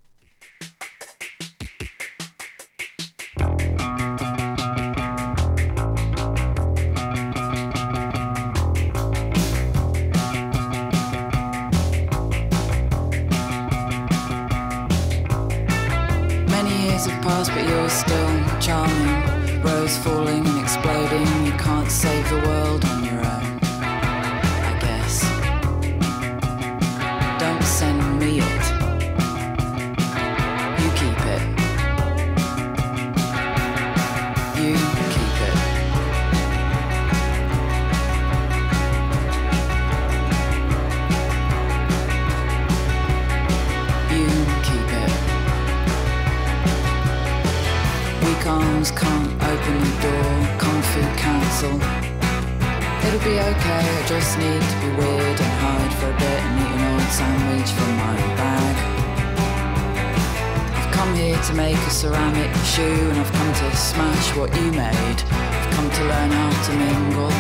strong. 18.70 18.99
Just 54.30 54.42
need 54.42 54.62
to 54.62 54.78
be 54.86 54.89
weird 55.02 55.39
and 55.42 55.54
hide 55.58 55.94
for 55.98 56.06
a 56.06 56.18
bit 56.22 56.39
and 56.46 56.60
eat 56.62 56.74
an 56.78 56.84
old 56.94 57.10
sandwich 57.10 57.72
from 57.74 57.92
my 57.98 58.15
bag. 58.38 58.76
I've 60.78 60.92
come 60.94 61.15
here 61.15 61.42
to 61.50 61.54
make 61.56 61.78
a 61.78 61.89
ceramic 61.89 62.54
shoe 62.62 63.10
and 63.10 63.18
I've 63.18 63.32
come 63.32 63.52
to 63.62 63.76
smash 63.76 64.28
what 64.38 64.54
you 64.56 64.70
made. 64.70 65.20
I've 65.34 65.70
come 65.74 65.89
to 65.89 66.04
learn 66.12 66.30
how 66.30 66.50
to 66.65 66.72
mingle, 66.78 67.34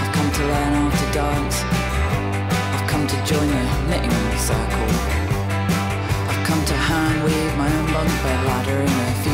I've 0.00 0.12
come 0.16 0.30
to 0.38 0.42
learn 0.52 0.72
how 0.80 0.90
to 0.90 1.06
dance. 1.14 1.56
I've 2.74 2.86
come 2.90 3.06
to 3.06 3.16
join 3.30 3.46
the 3.46 3.64
knitting 3.90 4.38
circle. 4.50 4.90
I've 6.30 6.42
come 6.48 6.62
to 6.64 6.74
hand 6.74 7.22
weave 7.22 7.54
my 7.56 7.70
own 7.78 7.86
bunk 7.94 8.10
bed 8.24 8.40
ladder 8.50 8.78
in 8.82 8.94
a 9.06 9.14
few 9.22 9.33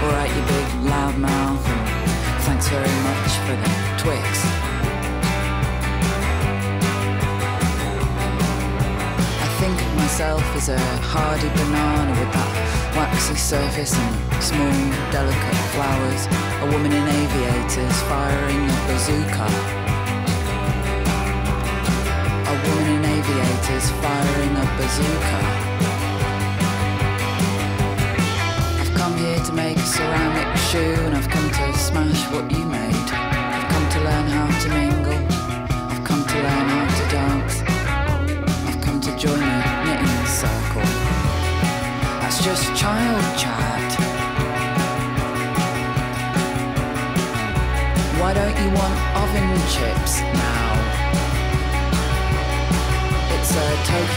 the 0.00 0.06
head. 0.06 0.12
Alright, 0.12 0.30
you 0.34 0.42
big 0.46 0.90
loud 0.90 1.18
mouth. 1.18 1.62
Thanks 2.44 2.68
very 2.68 2.94
much 3.02 3.30
for 3.46 3.56
the 3.56 3.68
Twix. 3.98 4.24
I 9.40 9.48
think 9.60 9.80
of 9.80 9.94
myself 9.96 10.42
as 10.56 10.68
a 10.68 10.78
hardy 10.78 11.48
banana 11.48 12.10
with 12.18 12.32
that 12.32 12.94
waxy 12.96 13.36
surface 13.36 13.94
and 13.94 14.42
small, 14.42 15.12
delicate 15.12 15.56
flowers. 15.74 16.26
A 16.62 16.66
woman 16.72 16.92
in 16.92 17.08
aviators 17.08 18.02
firing 18.02 18.70
a 18.70 18.86
bazooka. 18.86 19.77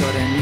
Torani. 0.00 0.39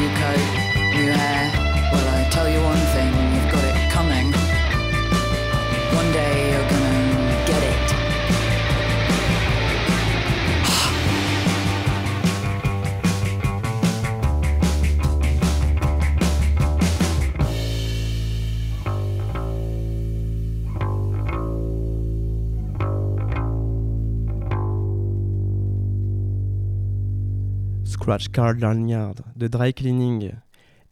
Card 28.16 28.54
Lanyard 28.54 29.16
de 29.36 29.48
Dry 29.48 29.74
Cleaning. 29.74 30.32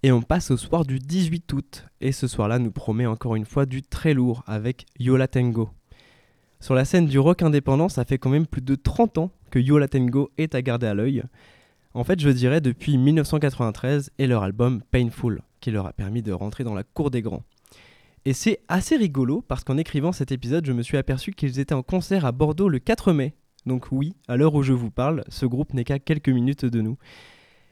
Et 0.02 0.12
on 0.12 0.20
passe 0.20 0.50
au 0.50 0.59
soir 0.59 0.85
du 0.85 0.98
18 0.98 1.50
août. 1.55 1.87
Et 2.02 2.12
ce 2.12 2.26
soir-là 2.26 2.59
nous 2.59 2.70
promet 2.70 3.07
encore 3.07 3.37
une 3.37 3.46
fois 3.46 3.64
du 3.64 3.83
très 3.83 4.12
lourd 4.12 4.44
avec 4.46 4.85
Yola 4.98 5.26
Tango. 5.26 5.70
Sur 6.61 6.74
la 6.74 6.85
scène 6.85 7.07
du 7.07 7.18
rock 7.18 7.42
indépendant, 7.42 7.88
ça 7.88 8.05
fait 8.05 8.18
quand 8.18 8.29
même 8.29 8.46
plus 8.46 8.61
de 8.61 8.74
30 8.74 9.16
ans 9.16 9.31
que 9.50 9.59
Yola 9.59 9.88
Tango 9.88 10.31
est 10.37 10.55
à 10.55 10.61
garder 10.61 10.87
à 10.87 10.94
l'œil. 10.94 11.22
En 11.94 12.05
fait, 12.05 12.20
je 12.20 12.29
dirais 12.29 12.61
depuis 12.61 12.98
1993 12.98 14.11
et 14.18 14.26
leur 14.26 14.42
album 14.42 14.83
Painful, 14.90 15.40
qui 15.61 15.70
leur 15.70 15.87
a 15.87 15.94
permis 15.94 16.22
de 16.22 16.33
rentrer 16.33 16.64
dans 16.64 16.74
la 16.74 16.85
cour 16.85 17.11
des 17.11 17.22
grands. 17.22 17.44
Et 18.26 18.35
c'est 18.35 18.61
assez 18.68 18.96
rigolo 18.96 19.42
parce 19.46 19.64
qu'en 19.64 19.79
écrivant 19.79 20.12
cet 20.12 20.33
épisode, 20.33 20.66
je 20.66 20.72
me 20.72 20.83
suis 20.83 20.98
aperçu 20.98 21.33
qu'ils 21.33 21.61
étaient 21.61 21.74
en 21.74 21.83
concert 21.83 22.26
à 22.26 22.33
Bordeaux 22.33 22.68
le 22.68 22.79
4 22.79 23.14
mai. 23.14 23.35
Donc 23.66 23.88
oui, 23.90 24.14
à 24.29 24.37
l'heure 24.37 24.55
où 24.55 24.62
je 24.62 24.72
vous 24.72 24.90
parle, 24.90 25.24
ce 25.29 25.44
groupe 25.44 25.74
n'est 25.74 25.85
qu'à 25.85 25.98
quelques 25.98 26.29
minutes 26.29 26.64
de 26.64 26.81
nous. 26.81 26.96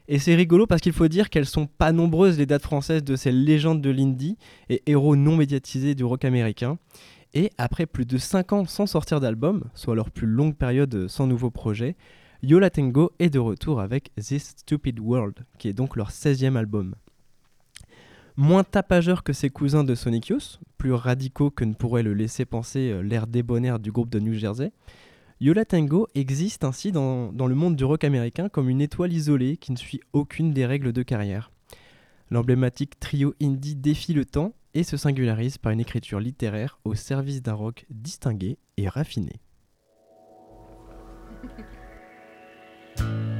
Et 0.07 0.19
c'est 0.19 0.35
rigolo 0.35 0.67
parce 0.67 0.81
qu'il 0.81 0.93
faut 0.93 1.07
dire 1.07 1.29
qu'elles 1.29 1.47
sont 1.47 1.65
pas 1.65 1.91
nombreuses 1.91 2.37
les 2.37 2.45
dates 2.45 2.61
françaises 2.61 3.03
de 3.03 3.15
ces 3.15 3.31
légendes 3.31 3.81
de 3.81 3.89
l'indie 3.89 4.37
et 4.69 4.83
héros 4.85 5.15
non 5.15 5.35
médiatisés 5.35 5.95
du 5.95 6.03
rock 6.03 6.25
américain. 6.25 6.77
Et 7.33 7.51
après 7.57 7.85
plus 7.85 8.05
de 8.05 8.17
5 8.17 8.53
ans 8.53 8.65
sans 8.65 8.85
sortir 8.85 9.19
d'album, 9.19 9.63
soit 9.73 9.95
leur 9.95 10.11
plus 10.11 10.27
longue 10.27 10.55
période 10.55 11.07
sans 11.07 11.27
nouveau 11.27 11.49
projet, 11.49 11.95
Yola 12.43 12.69
Tango 12.69 13.11
est 13.17 13.31
de 13.31 13.39
retour 13.39 13.81
avec 13.81 14.13
This 14.15 14.53
Stupid 14.57 14.99
World, 14.99 15.45
qui 15.57 15.67
est 15.67 15.73
donc 15.73 15.95
leur 15.95 16.11
16e 16.11 16.55
album. 16.55 16.95
Moins 18.37 18.63
tapageur 18.63 19.23
que 19.23 19.33
ses 19.33 19.49
cousins 19.49 19.83
de 19.83 19.95
Sonic 19.95 20.27
Youth, 20.27 20.59
plus 20.77 20.93
radicaux 20.93 21.49
que 21.49 21.63
ne 21.63 21.73
pourrait 21.73 22.03
le 22.03 22.13
laisser 22.13 22.45
penser 22.45 22.91
euh, 22.91 23.01
l'air 23.01 23.27
débonnaire 23.27 23.79
du 23.79 23.91
groupe 23.91 24.09
de 24.09 24.19
New 24.19 24.33
Jersey, 24.33 24.71
Yola 25.41 25.65
Tango 25.65 26.07
existe 26.15 26.63
ainsi 26.63 26.93
dans, 26.93 27.33
dans, 27.33 27.47
le 27.47 27.55
monde 27.55 27.75
du 27.75 27.83
rock 27.83 28.05
américain 28.05 28.47
comme 28.47 28.69
une 28.69 28.79
étoile 28.79 29.11
isolée 29.11 29.57
qui 29.57 29.73
ne 29.73 29.77
suit 29.77 29.99
aucune 30.13 30.53
des 30.53 30.65
règles 30.65 30.93
de 30.93 31.03
carrière. 31.03 31.51
L'emblématique 32.31 32.97
trio 33.01 33.33
indie 33.41 33.75
défie 33.75 34.13
le 34.13 34.23
temps 34.23 34.53
et 34.73 34.83
se 34.83 34.95
singularise 34.95 35.57
par 35.57 35.73
une 35.73 35.81
écriture 35.81 36.21
littéraire 36.21 36.79
au 36.85 36.95
service 36.95 37.41
d'un 37.41 37.53
rock 37.53 37.85
distingué 37.89 38.57
et 38.77 38.87
raffiné. 38.87 39.41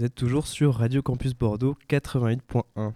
Vous 0.00 0.06
êtes 0.06 0.14
toujours 0.14 0.46
sur 0.46 0.76
Radio 0.76 1.02
Campus 1.02 1.34
Bordeaux 1.34 1.76
88.1. 1.90 2.92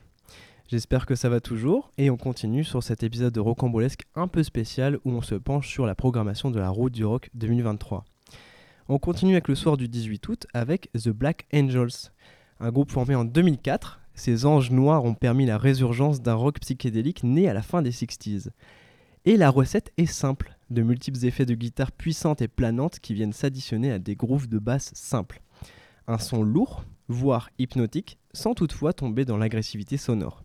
J'espère 0.69 1.05
que 1.05 1.14
ça 1.14 1.29
va 1.29 1.40
toujours 1.40 1.93
et 1.99 2.09
on 2.09 2.17
continue 2.17 2.64
sur 2.64 2.83
cet 2.83 3.03
épisode 3.03 3.35
de 3.35 3.40
Rocambolesque 3.40 4.05
un 4.14 4.27
peu 4.27 4.43
spécial 4.43 4.99
où 5.05 5.11
on 5.11 5.21
se 5.21 5.35
penche 5.35 5.69
sur 5.69 5.85
la 5.85 5.95
programmation 5.95 6.51
de 6.51 6.59
la 6.59 6.71
route 6.71 6.95
du 6.95 7.05
rock 7.05 7.29
2023. 7.35 8.07
On 8.88 8.99
continue 8.99 9.33
avec 9.33 9.49
le 9.49 9.55
soir 9.55 9.77
du 9.77 9.87
18 9.87 10.27
août 10.29 10.47
avec 10.55 10.90
The 10.93 11.11
Black 11.11 11.47
Angels, 11.53 12.11
un 12.59 12.71
groupe 12.71 12.90
formé 12.90 13.14
en 13.14 13.27
2004. 13.27 14.01
Ces 14.14 14.47
anges 14.47 14.71
noirs 14.71 15.05
ont 15.05 15.12
permis 15.12 15.45
la 15.45 15.59
résurgence 15.59 16.23
d'un 16.23 16.33
rock 16.33 16.59
psychédélique 16.61 17.23
né 17.23 17.51
à 17.51 17.53
la 17.53 17.61
fin 17.61 17.83
des 17.83 17.93
60s. 17.93 18.49
Et 19.27 19.37
la 19.37 19.51
recette 19.51 19.93
est 19.99 20.07
simple, 20.07 20.57
de 20.71 20.81
multiples 20.81 21.23
effets 21.27 21.45
de 21.45 21.55
guitare 21.55 21.93
puissantes 21.93 22.40
et 22.40 22.49
planantes 22.49 22.99
qui 22.99 23.12
viennent 23.12 23.35
s'additionner 23.35 23.93
à 23.93 23.99
des 23.99 24.17
grooves 24.17 24.49
de 24.49 24.59
basse 24.59 24.90
simples. 24.95 25.43
Un 26.07 26.19
son 26.19 26.43
lourd, 26.43 26.85
voire 27.09 27.51
hypnotique, 27.59 28.19
sans 28.33 28.55
toutefois 28.55 28.93
tomber 28.93 29.25
dans 29.25 29.37
l'agressivité 29.37 29.97
sonore. 29.97 30.43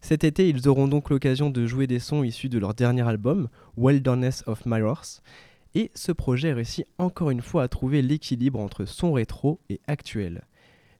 Cet 0.00 0.24
été, 0.24 0.48
ils 0.48 0.68
auront 0.68 0.88
donc 0.88 1.10
l'occasion 1.10 1.50
de 1.50 1.66
jouer 1.66 1.86
des 1.86 1.98
sons 1.98 2.22
issus 2.22 2.48
de 2.48 2.58
leur 2.58 2.74
dernier 2.74 3.06
album, 3.06 3.48
Wilderness 3.76 4.44
of 4.46 4.64
Mirrors, 4.64 5.22
et 5.74 5.90
ce 5.94 6.12
projet 6.12 6.52
réussit 6.52 6.86
encore 6.98 7.30
une 7.30 7.42
fois 7.42 7.64
à 7.64 7.68
trouver 7.68 8.02
l'équilibre 8.02 8.60
entre 8.60 8.84
son 8.84 9.12
rétro 9.12 9.60
et 9.68 9.80
actuel. 9.86 10.44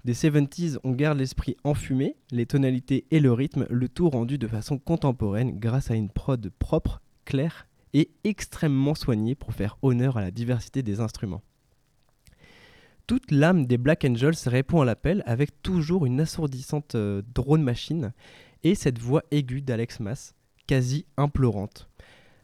Des 0.04 0.14
70s, 0.14 0.78
on 0.84 0.92
garde 0.92 1.18
l'esprit 1.18 1.56
enfumé, 1.64 2.16
les 2.30 2.46
tonalités 2.46 3.04
et 3.10 3.20
le 3.20 3.32
rythme, 3.32 3.66
le 3.68 3.88
tout 3.88 4.08
rendu 4.08 4.38
de 4.38 4.46
façon 4.46 4.78
contemporaine 4.78 5.58
grâce 5.58 5.90
à 5.90 5.94
une 5.94 6.10
prod 6.10 6.50
propre, 6.58 7.00
claire 7.24 7.66
et 7.94 8.10
extrêmement 8.24 8.94
soignée 8.94 9.34
pour 9.34 9.52
faire 9.52 9.76
honneur 9.82 10.16
à 10.16 10.22
la 10.22 10.30
diversité 10.30 10.82
des 10.82 11.00
instruments. 11.00 11.42
Toute 13.08 13.30
l'âme 13.30 13.64
des 13.64 13.78
Black 13.78 14.04
Angels 14.04 14.34
répond 14.44 14.82
à 14.82 14.84
l'appel 14.84 15.22
avec 15.24 15.62
toujours 15.62 16.04
une 16.04 16.20
assourdissante 16.20 16.94
euh, 16.94 17.22
drone 17.34 17.62
machine 17.62 18.12
et 18.64 18.74
cette 18.74 18.98
voix 18.98 19.22
aiguë 19.30 19.62
d'Alex 19.62 20.00
Mass, 20.00 20.34
quasi 20.66 21.06
implorante. 21.16 21.88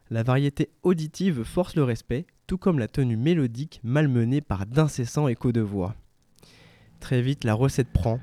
La 0.09 0.23
variété 0.23 0.71
auditive 0.81 1.43
force 1.43 1.75
le 1.75 1.83
respect, 1.83 2.25
tout 2.47 2.57
comme 2.57 2.79
la 2.79 2.87
tenue 2.87 3.15
mélodique 3.15 3.79
malmenée 3.83 4.41
par 4.41 4.65
d'incessants 4.65 5.27
échos 5.27 5.51
de 5.51 5.61
voix. 5.61 5.93
Très 6.99 7.21
vite, 7.21 7.43
la 7.43 7.53
recette 7.53 7.93
prend, 7.93 8.19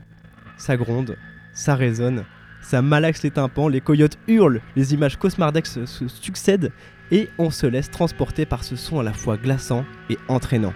ça 0.58 0.76
gronde, 0.76 1.16
ça 1.54 1.76
résonne, 1.76 2.24
ça 2.60 2.82
malaxe 2.82 3.22
les 3.22 3.30
tympans, 3.30 3.68
les 3.68 3.80
coyotes 3.80 4.18
hurlent, 4.26 4.62
les 4.74 4.94
images 4.94 5.16
se, 5.16 5.86
se 5.86 6.08
succèdent 6.08 6.72
et 7.12 7.28
on 7.38 7.50
se 7.50 7.68
laisse 7.68 7.92
transporter 7.92 8.46
par 8.46 8.64
ce 8.64 8.74
son 8.74 8.98
à 8.98 9.04
la 9.04 9.12
fois 9.12 9.36
glaçant 9.36 9.84
et 10.10 10.18
entraînant. 10.26 10.74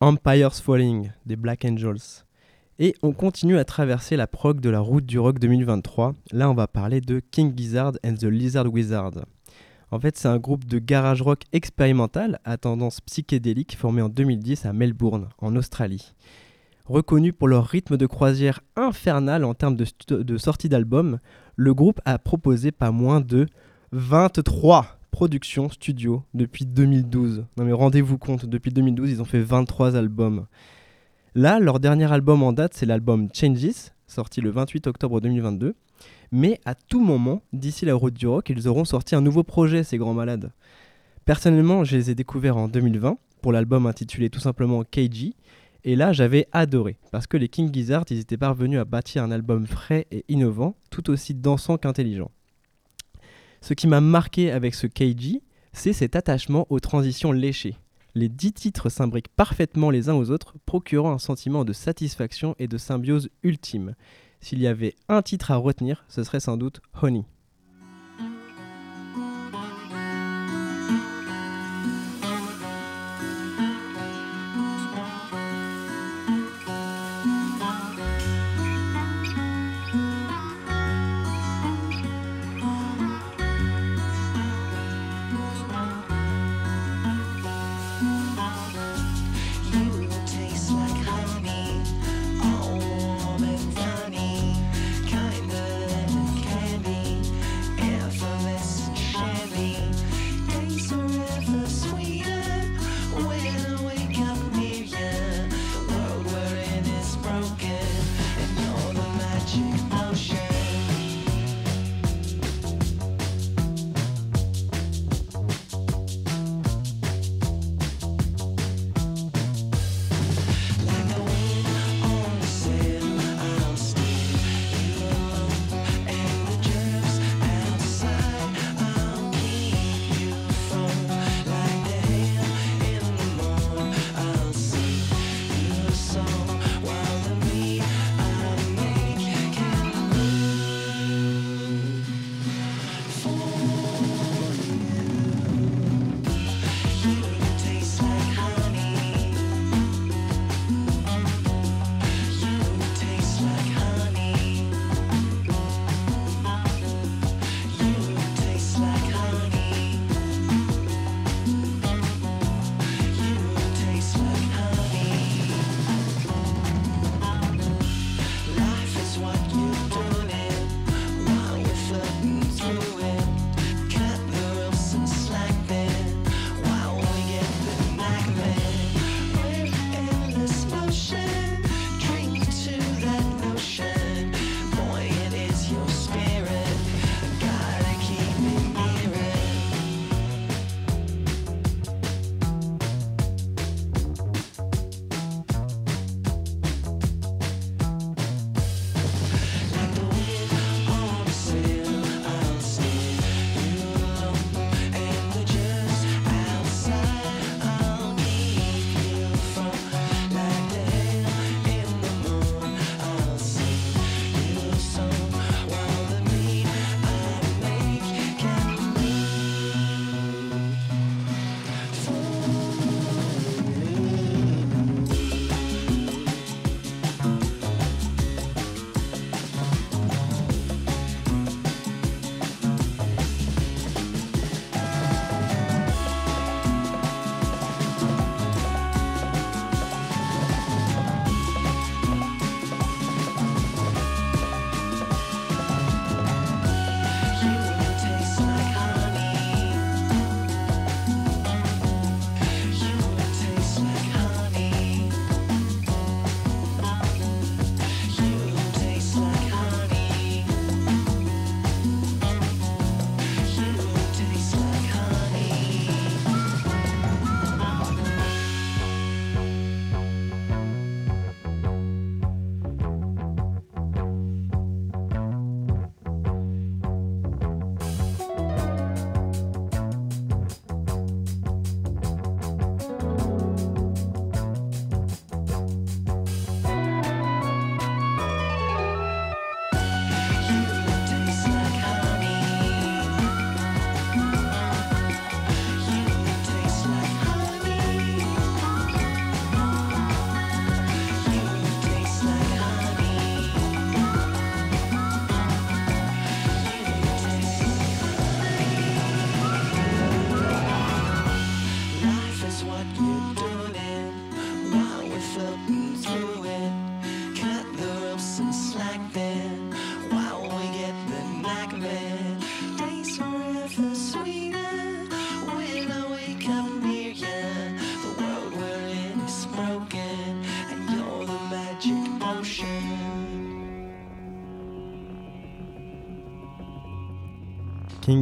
Empire's 0.00 0.60
Falling 0.60 1.10
des 1.24 1.36
Black 1.36 1.64
Angels. 1.64 2.26
Et 2.78 2.94
on 3.02 3.12
continue 3.12 3.56
à 3.56 3.64
traverser 3.64 4.16
la 4.16 4.26
prog 4.26 4.60
de 4.60 4.68
la 4.68 4.80
route 4.80 5.06
du 5.06 5.18
rock 5.18 5.38
2023. 5.38 6.12
Là, 6.32 6.50
on 6.50 6.54
va 6.54 6.66
parler 6.66 7.00
de 7.00 7.20
King 7.30 7.54
Gizzard 7.56 7.92
and 8.04 8.16
the 8.16 8.24
Lizard 8.24 8.70
Wizard. 8.70 9.12
En 9.90 9.98
fait, 9.98 10.18
c'est 10.18 10.28
un 10.28 10.36
groupe 10.36 10.66
de 10.66 10.78
garage 10.78 11.22
rock 11.22 11.44
expérimental 11.54 12.40
à 12.44 12.58
tendance 12.58 13.00
psychédélique 13.00 13.74
formé 13.74 14.02
en 14.02 14.10
2010 14.10 14.66
à 14.66 14.74
Melbourne, 14.74 15.30
en 15.38 15.56
Australie. 15.56 16.12
Reconnu 16.84 17.32
pour 17.32 17.48
leur 17.48 17.64
rythme 17.64 17.96
de 17.96 18.06
croisière 18.06 18.60
infernal 18.76 19.44
en 19.44 19.54
termes 19.54 19.76
de, 19.76 19.86
de 20.10 20.36
sortie 20.36 20.68
d'albums, 20.68 21.20
le 21.56 21.72
groupe 21.72 22.02
a 22.04 22.18
proposé 22.18 22.70
pas 22.70 22.90
moins 22.90 23.22
de 23.22 23.46
23 23.92 24.95
productions 25.16 25.70
studio 25.70 26.22
depuis 26.34 26.66
2012. 26.66 27.46
Non 27.56 27.64
mais 27.64 27.72
rendez-vous 27.72 28.18
compte, 28.18 28.44
depuis 28.44 28.70
2012, 28.70 29.12
ils 29.12 29.22
ont 29.22 29.24
fait 29.24 29.40
23 29.40 29.96
albums. 29.96 30.46
Là, 31.34 31.58
leur 31.58 31.80
dernier 31.80 32.12
album 32.12 32.42
en 32.42 32.52
date, 32.52 32.74
c'est 32.74 32.84
l'album 32.84 33.30
Changes, 33.32 33.92
sorti 34.06 34.42
le 34.42 34.50
28 34.50 34.86
octobre 34.88 35.22
2022. 35.22 35.74
Mais 36.32 36.60
à 36.66 36.74
tout 36.74 37.02
moment, 37.02 37.40
d'ici 37.54 37.86
la 37.86 37.94
route 37.94 38.12
du 38.12 38.26
rock, 38.26 38.50
ils 38.50 38.68
auront 38.68 38.84
sorti 38.84 39.14
un 39.14 39.22
nouveau 39.22 39.42
projet, 39.42 39.84
ces 39.84 39.96
grands 39.96 40.12
malades. 40.12 40.52
Personnellement, 41.24 41.82
je 41.82 41.96
les 41.96 42.10
ai 42.10 42.14
découverts 42.14 42.58
en 42.58 42.68
2020 42.68 43.16
pour 43.40 43.52
l'album 43.52 43.86
intitulé 43.86 44.28
tout 44.28 44.40
simplement 44.40 44.84
KG. 44.84 45.32
Et 45.84 45.96
là, 45.96 46.12
j'avais 46.12 46.46
adoré 46.52 46.98
parce 47.10 47.26
que 47.26 47.38
les 47.38 47.48
King 47.48 47.72
Gizzard, 47.72 48.04
ils 48.10 48.18
étaient 48.18 48.36
parvenus 48.36 48.80
à 48.80 48.84
bâtir 48.84 49.22
un 49.22 49.30
album 49.30 49.66
frais 49.66 50.06
et 50.10 50.26
innovant, 50.28 50.76
tout 50.90 51.08
aussi 51.08 51.32
dansant 51.32 51.78
qu'intelligent. 51.78 52.30
Ce 53.66 53.74
qui 53.74 53.88
m'a 53.88 54.00
marqué 54.00 54.52
avec 54.52 54.76
ce 54.76 54.86
KG, 54.86 55.42
c'est 55.72 55.92
cet 55.92 56.14
attachement 56.14 56.68
aux 56.70 56.78
transitions 56.78 57.32
léchées. 57.32 57.74
Les 58.14 58.28
dix 58.28 58.52
titres 58.52 58.88
s'imbriquent 58.88 59.34
parfaitement 59.34 59.90
les 59.90 60.08
uns 60.08 60.14
aux 60.14 60.30
autres, 60.30 60.54
procurant 60.66 61.10
un 61.10 61.18
sentiment 61.18 61.64
de 61.64 61.72
satisfaction 61.72 62.54
et 62.60 62.68
de 62.68 62.78
symbiose 62.78 63.28
ultime. 63.42 63.96
S'il 64.38 64.60
y 64.60 64.68
avait 64.68 64.94
un 65.08 65.20
titre 65.20 65.50
à 65.50 65.56
retenir, 65.56 66.04
ce 66.06 66.22
serait 66.22 66.38
sans 66.38 66.56
doute 66.56 66.80
Honey. 67.02 67.24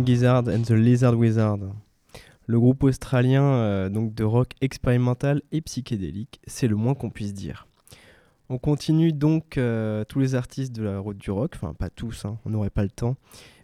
Gizzard 0.02 0.48
and 0.48 0.62
the 0.62 0.70
Lizard 0.70 1.16
Wizard. 1.16 1.58
Le 2.46 2.58
groupe 2.58 2.82
australien 2.82 3.44
euh, 3.44 3.88
donc 3.88 4.14
de 4.14 4.24
rock 4.24 4.52
expérimental 4.60 5.42
et 5.52 5.60
psychédélique, 5.60 6.40
c'est 6.46 6.68
le 6.68 6.76
moins 6.76 6.94
qu'on 6.94 7.10
puisse 7.10 7.32
dire. 7.32 7.66
On 8.48 8.58
continue 8.58 9.12
donc 9.12 9.56
euh, 9.56 10.04
tous 10.04 10.18
les 10.18 10.34
artistes 10.34 10.72
de 10.72 10.82
la 10.82 10.98
route 10.98 11.16
du 11.16 11.30
rock, 11.30 11.52
enfin 11.54 11.72
pas 11.72 11.88
tous, 11.88 12.24
hein, 12.24 12.38
on 12.44 12.50
n'aurait 12.50 12.70
pas 12.70 12.82
le 12.82 12.90
temps, 12.90 13.16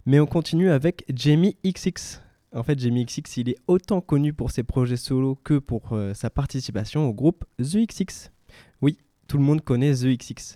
mais 0.05 0.19
on 0.19 0.25
continue 0.25 0.71
avec 0.71 1.05
Jamie 1.13 1.57
XX. 1.63 2.21
En 2.53 2.63
fait, 2.63 2.79
Jamie 2.79 3.05
XX, 3.05 3.37
il 3.37 3.49
est 3.49 3.57
autant 3.67 4.01
connu 4.01 4.33
pour 4.33 4.51
ses 4.51 4.63
projets 4.63 4.97
solo 4.97 5.37
que 5.43 5.59
pour 5.59 5.93
euh, 5.93 6.13
sa 6.13 6.29
participation 6.29 7.07
au 7.07 7.13
groupe 7.13 7.45
The 7.59 7.87
XX. 7.87 8.31
Oui, 8.81 8.97
tout 9.27 9.37
le 9.37 9.43
monde 9.43 9.61
connaît 9.61 9.93
The 9.93 10.17
XX. 10.17 10.55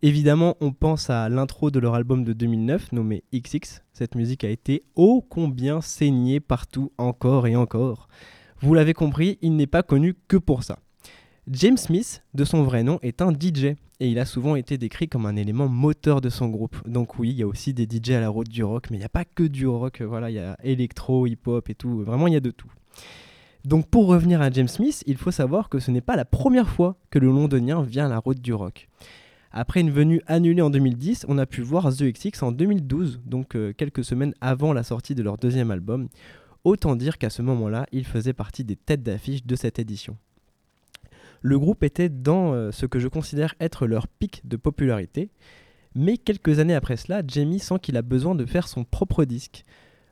Évidemment, 0.00 0.56
on 0.60 0.70
pense 0.70 1.10
à 1.10 1.28
l'intro 1.28 1.72
de 1.72 1.80
leur 1.80 1.96
album 1.96 2.22
de 2.22 2.32
2009 2.32 2.92
nommé 2.92 3.24
XX. 3.34 3.82
Cette 3.92 4.14
musique 4.14 4.44
a 4.44 4.48
été 4.48 4.84
ô 4.94 5.22
combien 5.28 5.80
saignée 5.80 6.38
partout 6.38 6.92
encore 6.98 7.48
et 7.48 7.56
encore. 7.56 8.06
Vous 8.60 8.74
l'avez 8.74 8.94
compris, 8.94 9.38
il 9.42 9.56
n'est 9.56 9.66
pas 9.66 9.82
connu 9.82 10.14
que 10.28 10.36
pour 10.36 10.62
ça. 10.62 10.78
James 11.48 11.76
Smith, 11.76 12.22
de 12.32 12.44
son 12.44 12.62
vrai 12.62 12.84
nom, 12.84 13.00
est 13.02 13.22
un 13.22 13.32
DJ 13.32 13.74
et 13.98 14.08
il 14.08 14.20
a 14.20 14.24
souvent 14.24 14.54
été 14.54 14.78
décrit 14.78 15.08
comme 15.08 15.26
un 15.26 15.34
élément 15.34 15.66
moteur 15.66 16.20
de 16.20 16.28
son 16.28 16.46
groupe. 16.46 16.76
Donc 16.86 17.18
oui, 17.18 17.30
il 17.30 17.36
y 17.36 17.42
a 17.42 17.48
aussi 17.48 17.74
des 17.74 17.88
DJ 17.90 18.10
à 18.10 18.20
la 18.20 18.28
route 18.28 18.48
du 18.48 18.62
rock, 18.62 18.90
mais 18.90 18.98
il 18.98 19.00
n'y 19.00 19.06
a 19.06 19.08
pas 19.08 19.24
que 19.24 19.42
du 19.42 19.66
rock, 19.66 20.02
voilà, 20.02 20.30
il 20.30 20.34
y 20.34 20.38
a 20.38 20.56
électro, 20.62 21.26
hip-hop 21.26 21.68
et 21.70 21.74
tout, 21.74 22.04
vraiment 22.04 22.28
il 22.28 22.34
y 22.34 22.36
a 22.36 22.40
de 22.40 22.52
tout. 22.52 22.70
Donc 23.64 23.88
pour 23.88 24.06
revenir 24.06 24.40
à 24.42 24.50
James 24.50 24.68
Smith, 24.68 25.02
il 25.08 25.16
faut 25.16 25.32
savoir 25.32 25.68
que 25.68 25.80
ce 25.80 25.90
n'est 25.90 26.00
pas 26.00 26.14
la 26.14 26.24
première 26.24 26.68
fois 26.68 27.00
que 27.10 27.18
le 27.18 27.26
londonien 27.26 27.82
vient 27.82 28.06
à 28.06 28.08
la 28.08 28.18
route 28.18 28.40
du 28.40 28.54
rock. 28.54 28.88
Après 29.60 29.80
une 29.80 29.90
venue 29.90 30.22
annulée 30.28 30.62
en 30.62 30.70
2010, 30.70 31.26
on 31.26 31.36
a 31.36 31.44
pu 31.44 31.62
voir 31.62 31.92
The 31.92 32.04
XX 32.04 32.44
en 32.44 32.52
2012, 32.52 33.22
donc 33.26 33.56
euh, 33.56 33.72
quelques 33.76 34.04
semaines 34.04 34.32
avant 34.40 34.72
la 34.72 34.84
sortie 34.84 35.16
de 35.16 35.22
leur 35.24 35.36
deuxième 35.36 35.72
album. 35.72 36.06
Autant 36.62 36.94
dire 36.94 37.18
qu'à 37.18 37.28
ce 37.28 37.42
moment-là, 37.42 37.86
ils 37.90 38.06
faisaient 38.06 38.32
partie 38.32 38.62
des 38.62 38.76
têtes 38.76 39.02
d'affiche 39.02 39.44
de 39.44 39.56
cette 39.56 39.80
édition. 39.80 40.16
Le 41.42 41.58
groupe 41.58 41.82
était 41.82 42.08
dans 42.08 42.52
euh, 42.52 42.70
ce 42.70 42.86
que 42.86 43.00
je 43.00 43.08
considère 43.08 43.56
être 43.58 43.88
leur 43.88 44.06
pic 44.06 44.46
de 44.46 44.56
popularité, 44.56 45.28
mais 45.92 46.18
quelques 46.18 46.60
années 46.60 46.76
après 46.76 46.96
cela, 46.96 47.22
Jamie 47.26 47.58
sent 47.58 47.80
qu'il 47.82 47.96
a 47.96 48.02
besoin 48.02 48.36
de 48.36 48.46
faire 48.46 48.68
son 48.68 48.84
propre 48.84 49.24
disque. 49.24 49.64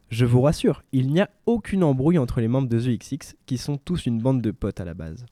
Je 0.09 0.25
vous 0.25 0.41
rassure, 0.41 0.83
il 0.91 1.13
n'y 1.13 1.21
a 1.21 1.31
aucune 1.47 1.85
embrouille 1.85 2.19
entre 2.19 2.41
les 2.41 2.49
membres 2.49 2.69
de 2.69 2.81
The 2.81 2.99
XX, 2.99 3.37
qui 3.47 3.59
sont 3.59 3.77
tous 3.77 4.07
une 4.07 4.21
bande 4.21 4.43
de 4.43 4.51
potes 4.51 4.81
à 4.81 4.85
la 4.85 4.95
base. 4.95 5.25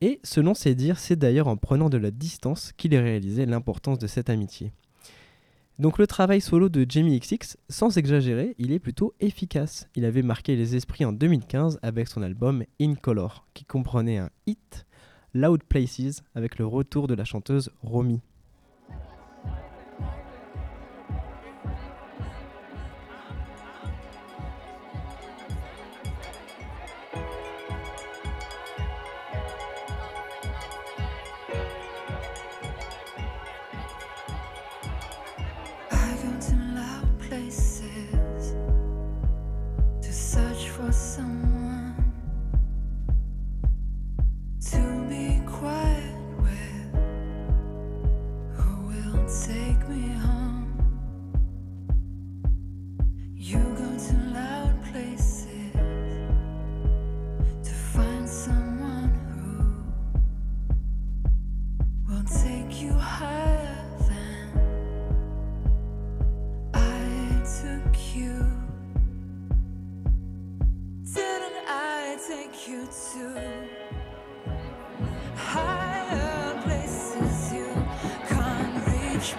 Et 0.00 0.20
selon 0.22 0.54
ses 0.54 0.74
dires, 0.74 0.98
c'est 0.98 1.16
d'ailleurs 1.16 1.48
en 1.48 1.56
prenant 1.56 1.88
de 1.88 1.96
la 1.96 2.10
distance 2.10 2.72
qu'il 2.76 2.94
a 2.96 3.00
réalisé 3.00 3.46
l'importance 3.46 3.98
de 3.98 4.06
cette 4.06 4.30
amitié. 4.30 4.72
Donc 5.78 5.98
le 5.98 6.06
travail 6.06 6.40
solo 6.40 6.68
de 6.68 6.86
Jamie 6.88 7.18
XX, 7.18 7.56
sans 7.68 7.96
exagérer, 7.98 8.54
il 8.58 8.70
est 8.70 8.78
plutôt 8.78 9.14
efficace. 9.18 9.88
Il 9.96 10.04
avait 10.04 10.22
marqué 10.22 10.54
les 10.54 10.76
esprits 10.76 11.04
en 11.04 11.12
2015 11.12 11.80
avec 11.82 12.06
son 12.06 12.22
album 12.22 12.64
In 12.80 12.94
Color, 12.94 13.46
qui 13.54 13.64
comprenait 13.64 14.18
un 14.18 14.30
hit, 14.46 14.86
Loud 15.32 15.64
Places, 15.64 16.22
avec 16.36 16.58
le 16.58 16.66
retour 16.66 17.08
de 17.08 17.14
la 17.14 17.24
chanteuse 17.24 17.70
Romy. 17.82 18.20
Take 72.34 72.68
you 72.68 72.88
to 73.12 73.40
higher 75.36 76.62
places 76.62 77.52
you 77.52 77.68
can't 78.28 78.76
reach 78.88 79.38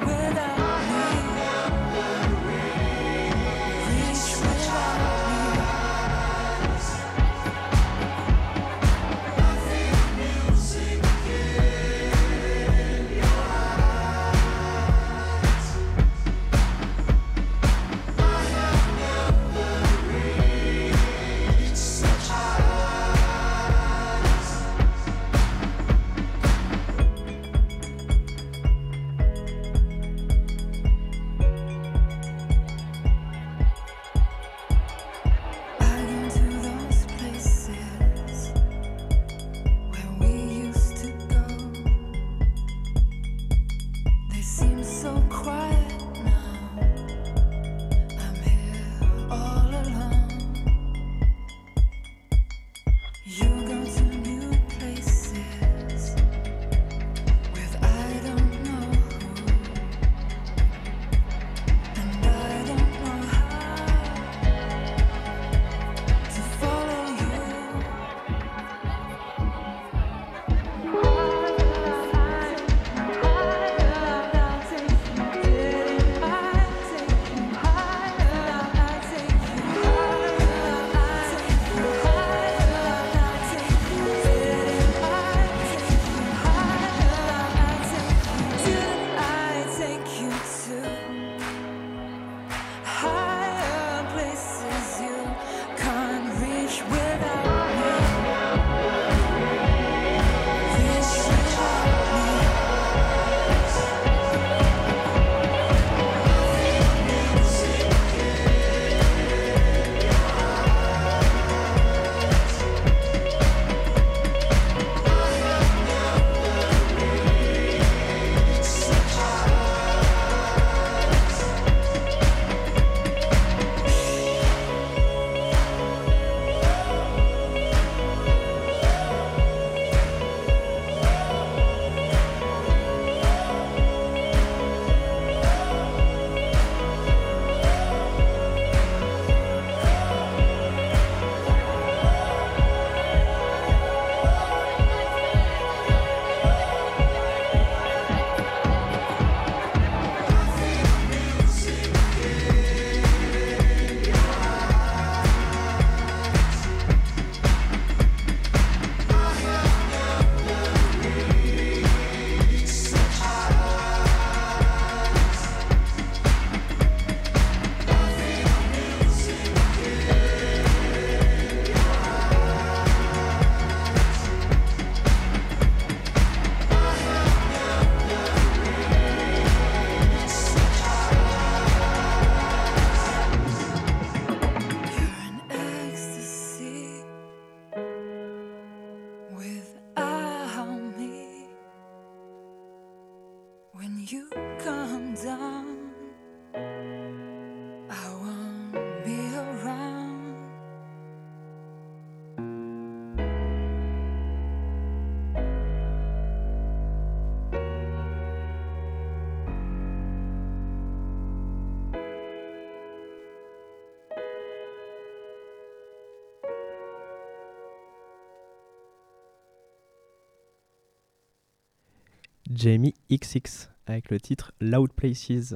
Jamie 222.55 222.93
XX 223.11 223.69
avec 223.85 224.09
le 224.09 224.19
titre 224.19 224.53
Loud 224.61 224.91
Places. 224.93 225.55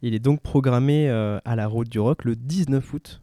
Il 0.00 0.14
est 0.14 0.20
donc 0.20 0.40
programmé 0.40 1.08
euh, 1.08 1.38
à 1.44 1.56
la 1.56 1.66
Route 1.66 1.88
du 1.88 1.98
Rock 1.98 2.24
le 2.24 2.36
19 2.36 2.94
août. 2.94 3.20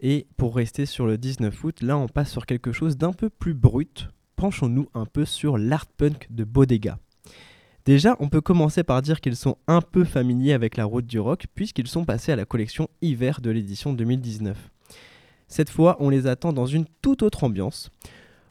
Et 0.00 0.26
pour 0.36 0.54
rester 0.54 0.84
sur 0.84 1.06
le 1.06 1.16
19 1.16 1.64
août, 1.64 1.80
là 1.80 1.96
on 1.96 2.06
passe 2.06 2.30
sur 2.30 2.44
quelque 2.44 2.70
chose 2.70 2.98
d'un 2.98 3.12
peu 3.12 3.30
plus 3.30 3.54
brut. 3.54 4.10
Penchons-nous 4.36 4.88
un 4.92 5.06
peu 5.06 5.24
sur 5.24 5.56
l'art 5.56 5.86
punk 5.86 6.26
de 6.30 6.44
Bodega. 6.44 6.98
Déjà, 7.86 8.16
on 8.20 8.28
peut 8.28 8.40
commencer 8.40 8.82
par 8.82 9.00
dire 9.00 9.20
qu'ils 9.20 9.36
sont 9.36 9.56
un 9.66 9.80
peu 9.80 10.04
familiers 10.04 10.52
avec 10.52 10.76
la 10.76 10.84
route 10.84 11.06
du 11.06 11.18
rock 11.18 11.46
puisqu'ils 11.54 11.88
sont 11.88 12.04
passés 12.04 12.32
à 12.32 12.36
la 12.36 12.44
collection 12.44 12.88
hiver 13.00 13.40
de 13.40 13.50
l'édition 13.50 13.94
2019. 13.94 14.70
Cette 15.48 15.70
fois, 15.70 15.96
on 16.00 16.10
les 16.10 16.26
attend 16.26 16.52
dans 16.52 16.66
une 16.66 16.86
toute 17.00 17.22
autre 17.22 17.44
ambiance. 17.44 17.90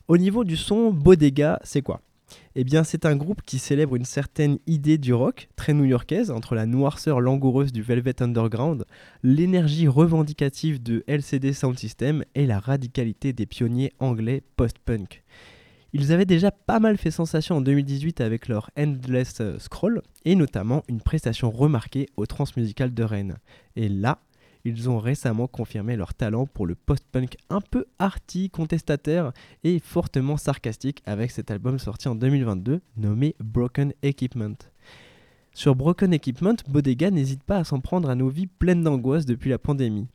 Au 0.07 0.17
niveau 0.17 0.43
du 0.43 0.57
son, 0.57 0.91
Bodega, 0.91 1.59
c'est 1.63 1.81
quoi? 1.81 2.01
Eh 2.55 2.63
bien, 2.63 2.83
c'est 2.83 3.07
un 3.07 3.15
groupe 3.15 3.41
qui 3.41 3.57
célèbre 3.57 3.95
une 3.95 4.05
certaine 4.05 4.59
idée 4.67 4.99
du 4.99 5.11
rock, 5.11 5.49
très 5.55 5.73
new-yorkaise, 5.73 6.29
entre 6.29 6.53
la 6.53 6.67
noirceur 6.67 7.19
langoureuse 7.19 7.71
du 7.71 7.81
Velvet 7.81 8.21
Underground, 8.21 8.85
l'énergie 9.23 9.87
revendicative 9.87 10.81
de 10.81 11.03
LCD 11.07 11.53
Sound 11.53 11.79
System 11.79 12.23
et 12.35 12.45
la 12.45 12.59
radicalité 12.59 13.33
des 13.33 13.47
pionniers 13.47 13.91
anglais 13.97 14.43
post-punk. 14.55 15.23
Ils 15.93 16.11
avaient 16.11 16.25
déjà 16.25 16.51
pas 16.51 16.79
mal 16.79 16.97
fait 16.97 17.11
sensation 17.11 17.57
en 17.57 17.61
2018 17.61 18.21
avec 18.21 18.47
leur 18.47 18.69
Endless 18.77 19.41
euh, 19.41 19.57
Scroll 19.57 20.01
et 20.25 20.35
notamment 20.35 20.83
une 20.87 21.01
prestation 21.01 21.49
remarquée 21.49 22.07
au 22.17 22.27
Transmusical 22.27 22.93
de 22.93 23.03
Rennes. 23.03 23.37
Et 23.75 23.89
là, 23.89 24.19
ils 24.65 24.89
ont 24.89 24.99
récemment 24.99 25.47
confirmé 25.47 25.95
leur 25.95 26.13
talent 26.13 26.45
pour 26.45 26.65
le 26.65 26.75
post-punk 26.75 27.37
un 27.49 27.61
peu 27.61 27.85
arty, 27.99 28.49
contestataire 28.49 29.33
et 29.63 29.79
fortement 29.79 30.37
sarcastique 30.37 31.01
avec 31.05 31.31
cet 31.31 31.51
album 31.51 31.79
sorti 31.79 32.07
en 32.07 32.15
2022 32.15 32.81
nommé 32.97 33.35
Broken 33.39 33.93
Equipment. 34.03 34.55
Sur 35.53 35.75
Broken 35.75 36.13
Equipment, 36.13 36.55
Bodega 36.67 37.11
n'hésite 37.11 37.43
pas 37.43 37.57
à 37.57 37.63
s'en 37.63 37.79
prendre 37.79 38.09
à 38.09 38.15
nos 38.15 38.29
vies 38.29 38.47
pleines 38.47 38.83
d'angoisse 38.83 39.25
depuis 39.25 39.49
la 39.49 39.59
pandémie. 39.59 40.07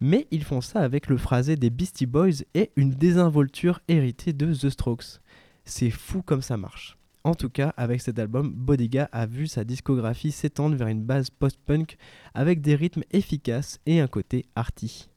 Mais 0.00 0.26
ils 0.30 0.44
font 0.44 0.60
ça 0.60 0.80
avec 0.80 1.08
le 1.08 1.16
phrasé 1.16 1.56
des 1.56 1.70
Beastie 1.70 2.06
Boys 2.06 2.42
et 2.54 2.70
une 2.76 2.90
désinvolture 2.90 3.80
héritée 3.88 4.32
de 4.32 4.52
The 4.52 4.70
Strokes. 4.70 5.20
C'est 5.64 5.90
fou 5.90 6.22
comme 6.22 6.42
ça 6.42 6.56
marche. 6.56 6.97
En 7.24 7.34
tout 7.34 7.50
cas, 7.50 7.74
avec 7.76 8.00
cet 8.00 8.18
album, 8.18 8.52
Bodega 8.52 9.08
a 9.12 9.26
vu 9.26 9.46
sa 9.46 9.64
discographie 9.64 10.32
s'étendre 10.32 10.76
vers 10.76 10.88
une 10.88 11.04
base 11.04 11.30
post-punk 11.30 11.96
avec 12.34 12.60
des 12.60 12.74
rythmes 12.74 13.02
efficaces 13.10 13.80
et 13.86 14.00
un 14.00 14.06
côté 14.06 14.46
arty. 14.54 15.08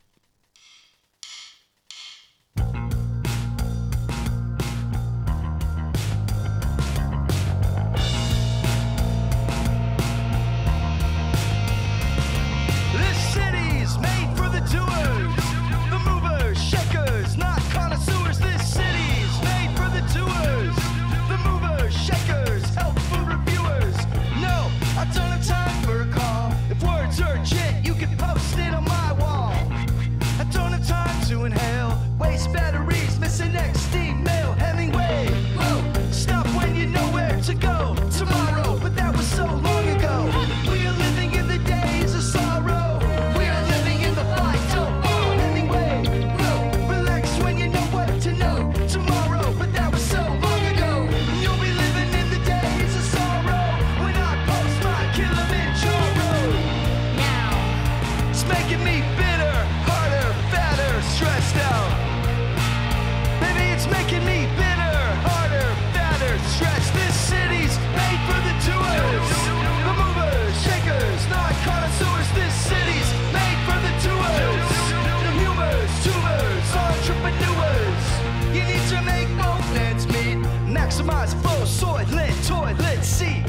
Soylent, 81.82 82.48
toilet 82.48 83.04
seat. 83.04 83.44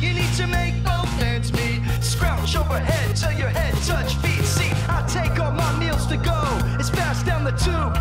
You 0.00 0.12
need 0.12 0.32
to 0.34 0.46
make 0.48 0.74
both 0.82 1.22
ends 1.22 1.52
meet. 1.52 1.80
Scrouch 2.00 2.56
overhead 2.56 3.14
till 3.14 3.32
your 3.32 3.48
head 3.48 3.74
touch 3.84 4.16
feet. 4.16 4.44
See, 4.44 4.72
I 4.88 5.06
take 5.06 5.38
all 5.38 5.52
my 5.52 5.72
meals 5.78 6.06
to 6.08 6.16
go. 6.16 6.40
It's 6.80 6.90
fast 6.90 7.24
down 7.24 7.44
the 7.44 7.52
tube, 7.52 7.92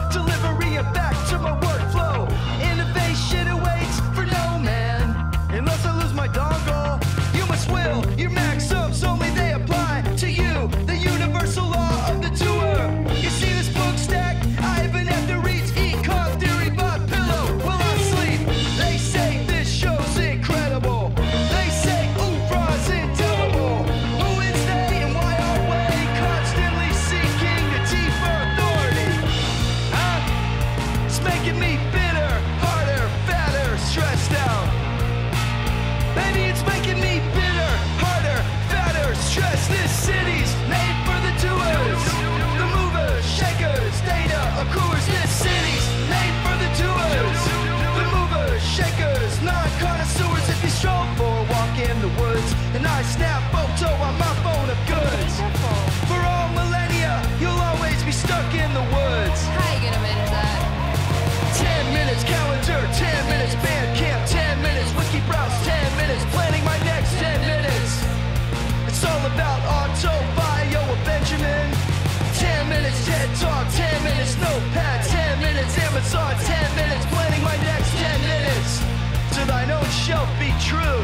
shelf 80.06 80.30
be 80.38 80.54
true. 80.62 81.02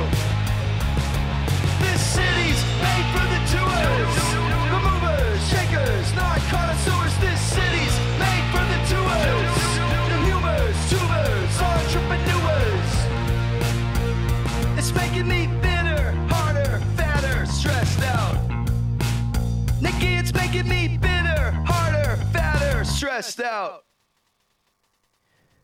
This 1.82 2.02
city's 2.14 2.62
made 2.86 3.08
for 3.14 3.26
the 3.34 3.42
doers, 3.50 4.14
the 4.74 4.80
movers, 4.86 5.42
shakers, 5.50 6.14
not 6.14 6.38
connoisseurs. 6.54 7.14
This 7.18 7.42
city's 7.58 7.96
made 8.22 8.46
for 8.54 8.62
the 8.74 8.80
doers, 8.94 9.54
the 10.12 10.20
humors, 10.28 10.78
tubers, 10.92 11.54
entrepreneurs. 11.74 12.92
It's 14.78 14.94
making 14.94 15.28
me 15.28 15.48
bitter, 15.66 16.12
harder, 16.30 16.80
fatter, 16.96 17.48
stressed 17.48 18.04
out. 18.04 18.38
Nikki, 19.82 20.14
it's 20.14 20.32
making 20.32 20.70
me 20.70 21.00
bitter, 21.02 21.50
harder, 21.66 22.18
fatter, 22.32 22.86
stressed 22.86 23.42
out. 23.42 23.84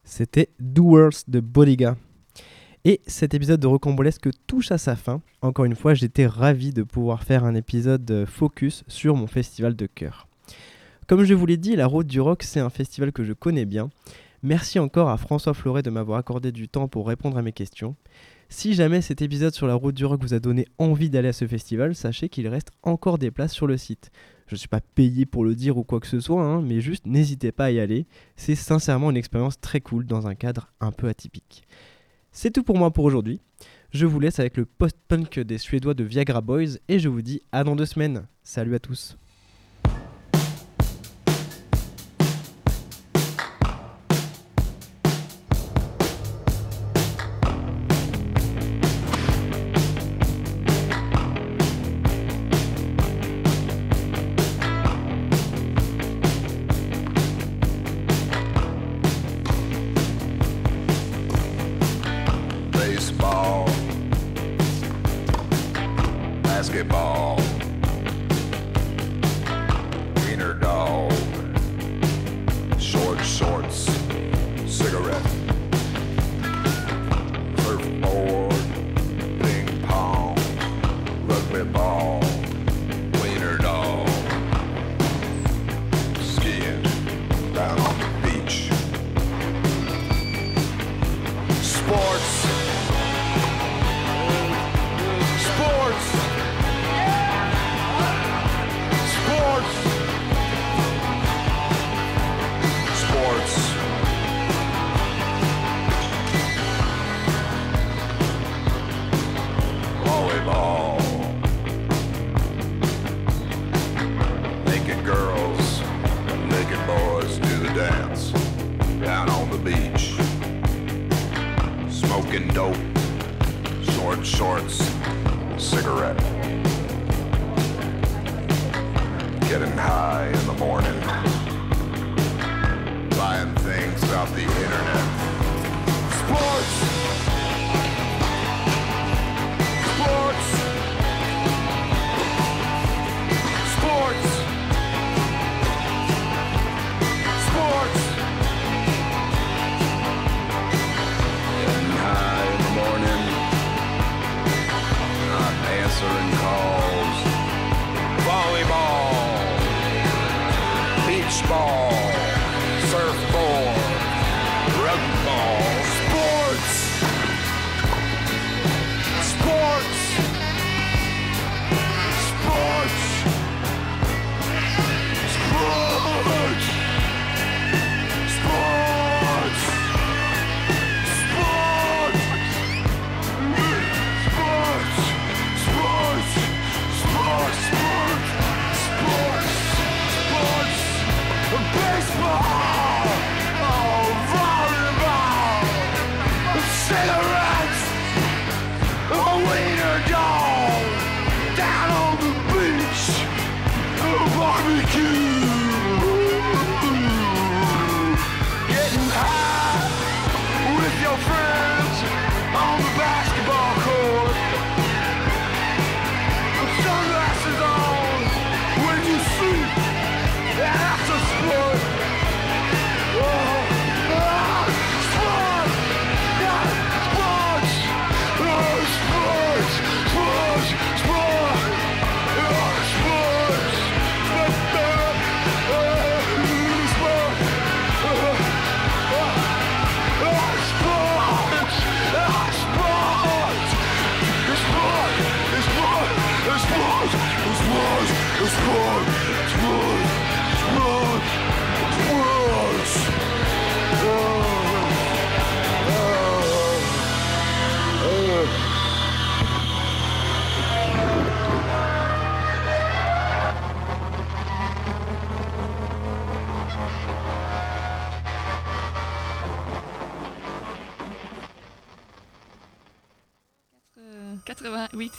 C'était 0.03 0.49
Doers 0.57 1.23
de 1.27 1.39
Bodega. 1.39 1.97
Et 2.85 3.01
cet 3.07 3.33
épisode 3.33 3.59
de 3.59 3.67
Rocambolesque 3.67 4.29
touche 4.45 4.71
à 4.71 4.77
sa 4.77 4.95
fin. 4.95 5.21
Encore 5.41 5.65
une 5.65 5.75
fois, 5.75 5.93
j'étais 5.93 6.27
ravi 6.27 6.71
de 6.71 6.83
pouvoir 6.83 7.23
faire 7.23 7.43
un 7.43 7.55
épisode 7.55 8.09
euh, 8.11 8.25
focus 8.25 8.83
sur 8.87 9.15
mon 9.15 9.27
festival 9.27 9.75
de 9.75 9.87
cœur. 9.87 10.27
Comme 11.07 11.23
je 11.23 11.33
vous 11.33 11.45
l'ai 11.45 11.57
dit, 11.57 11.75
la 11.75 11.87
Route 11.87 12.07
du 12.07 12.21
Rock, 12.21 12.43
c'est 12.43 12.59
un 12.59 12.69
festival 12.69 13.11
que 13.11 13.23
je 13.23 13.33
connais 13.33 13.65
bien. 13.65 13.89
Merci 14.43 14.77
encore 14.77 15.09
à 15.09 15.17
François 15.17 15.53
Floret 15.53 15.81
de 15.81 15.89
m'avoir 15.89 16.19
accordé 16.19 16.51
du 16.51 16.69
temps 16.69 16.87
pour 16.87 17.07
répondre 17.07 17.37
à 17.37 17.41
mes 17.41 17.51
questions. 17.51 17.95
Si 18.49 18.73
jamais 18.73 19.01
cet 19.01 19.21
épisode 19.21 19.53
sur 19.53 19.67
la 19.67 19.73
Route 19.73 19.95
du 19.95 20.05
Rock 20.05 20.21
vous 20.21 20.33
a 20.33 20.39
donné 20.39 20.67
envie 20.77 21.09
d'aller 21.09 21.29
à 21.29 21.33
ce 21.33 21.47
festival, 21.47 21.95
sachez 21.95 22.29
qu'il 22.29 22.47
reste 22.47 22.71
encore 22.83 23.17
des 23.17 23.31
places 23.31 23.51
sur 23.51 23.67
le 23.67 23.77
site. 23.77 24.11
Je 24.47 24.55
ne 24.55 24.59
suis 24.59 24.69
pas 24.69 24.79
payé 24.79 25.25
pour 25.25 25.43
le 25.43 25.55
dire 25.55 25.77
ou 25.77 25.83
quoi 25.83 25.99
que 25.99 26.07
ce 26.07 26.21
soit, 26.21 26.43
hein, 26.43 26.61
mais 26.61 26.79
juste 26.79 27.05
n'hésitez 27.05 27.51
pas 27.51 27.65
à 27.65 27.71
y 27.71 27.79
aller. 27.79 28.05
C'est 28.37 28.55
sincèrement 28.55 29.09
une 29.09 29.17
expérience 29.17 29.59
très 29.59 29.81
cool 29.81 30.05
dans 30.05 30.27
un 30.27 30.35
cadre 30.35 30.71
un 30.79 30.91
peu 30.91 31.09
atypique. 31.09 31.63
C'est 32.39 32.51
tout 32.51 32.61
pour 32.61 32.77
moi 32.77 32.91
pour 32.91 33.03
aujourd'hui. 33.03 33.41
Je 33.89 34.05
vous 34.05 34.19
laisse 34.19 34.37
avec 34.37 34.57
le 34.57 34.65
post-punk 34.67 35.39
des 35.39 35.57
Suédois 35.57 35.95
de 35.95 36.03
Viagra 36.03 36.39
Boys 36.39 36.77
et 36.87 36.99
je 36.99 37.09
vous 37.09 37.23
dis 37.23 37.41
à 37.51 37.63
dans 37.63 37.75
deux 37.75 37.87
semaines. 37.87 38.27
Salut 38.43 38.75
à 38.75 38.79
tous. 38.79 39.17
with 81.57 81.96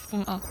from 0.09 0.25
up. 0.27 0.48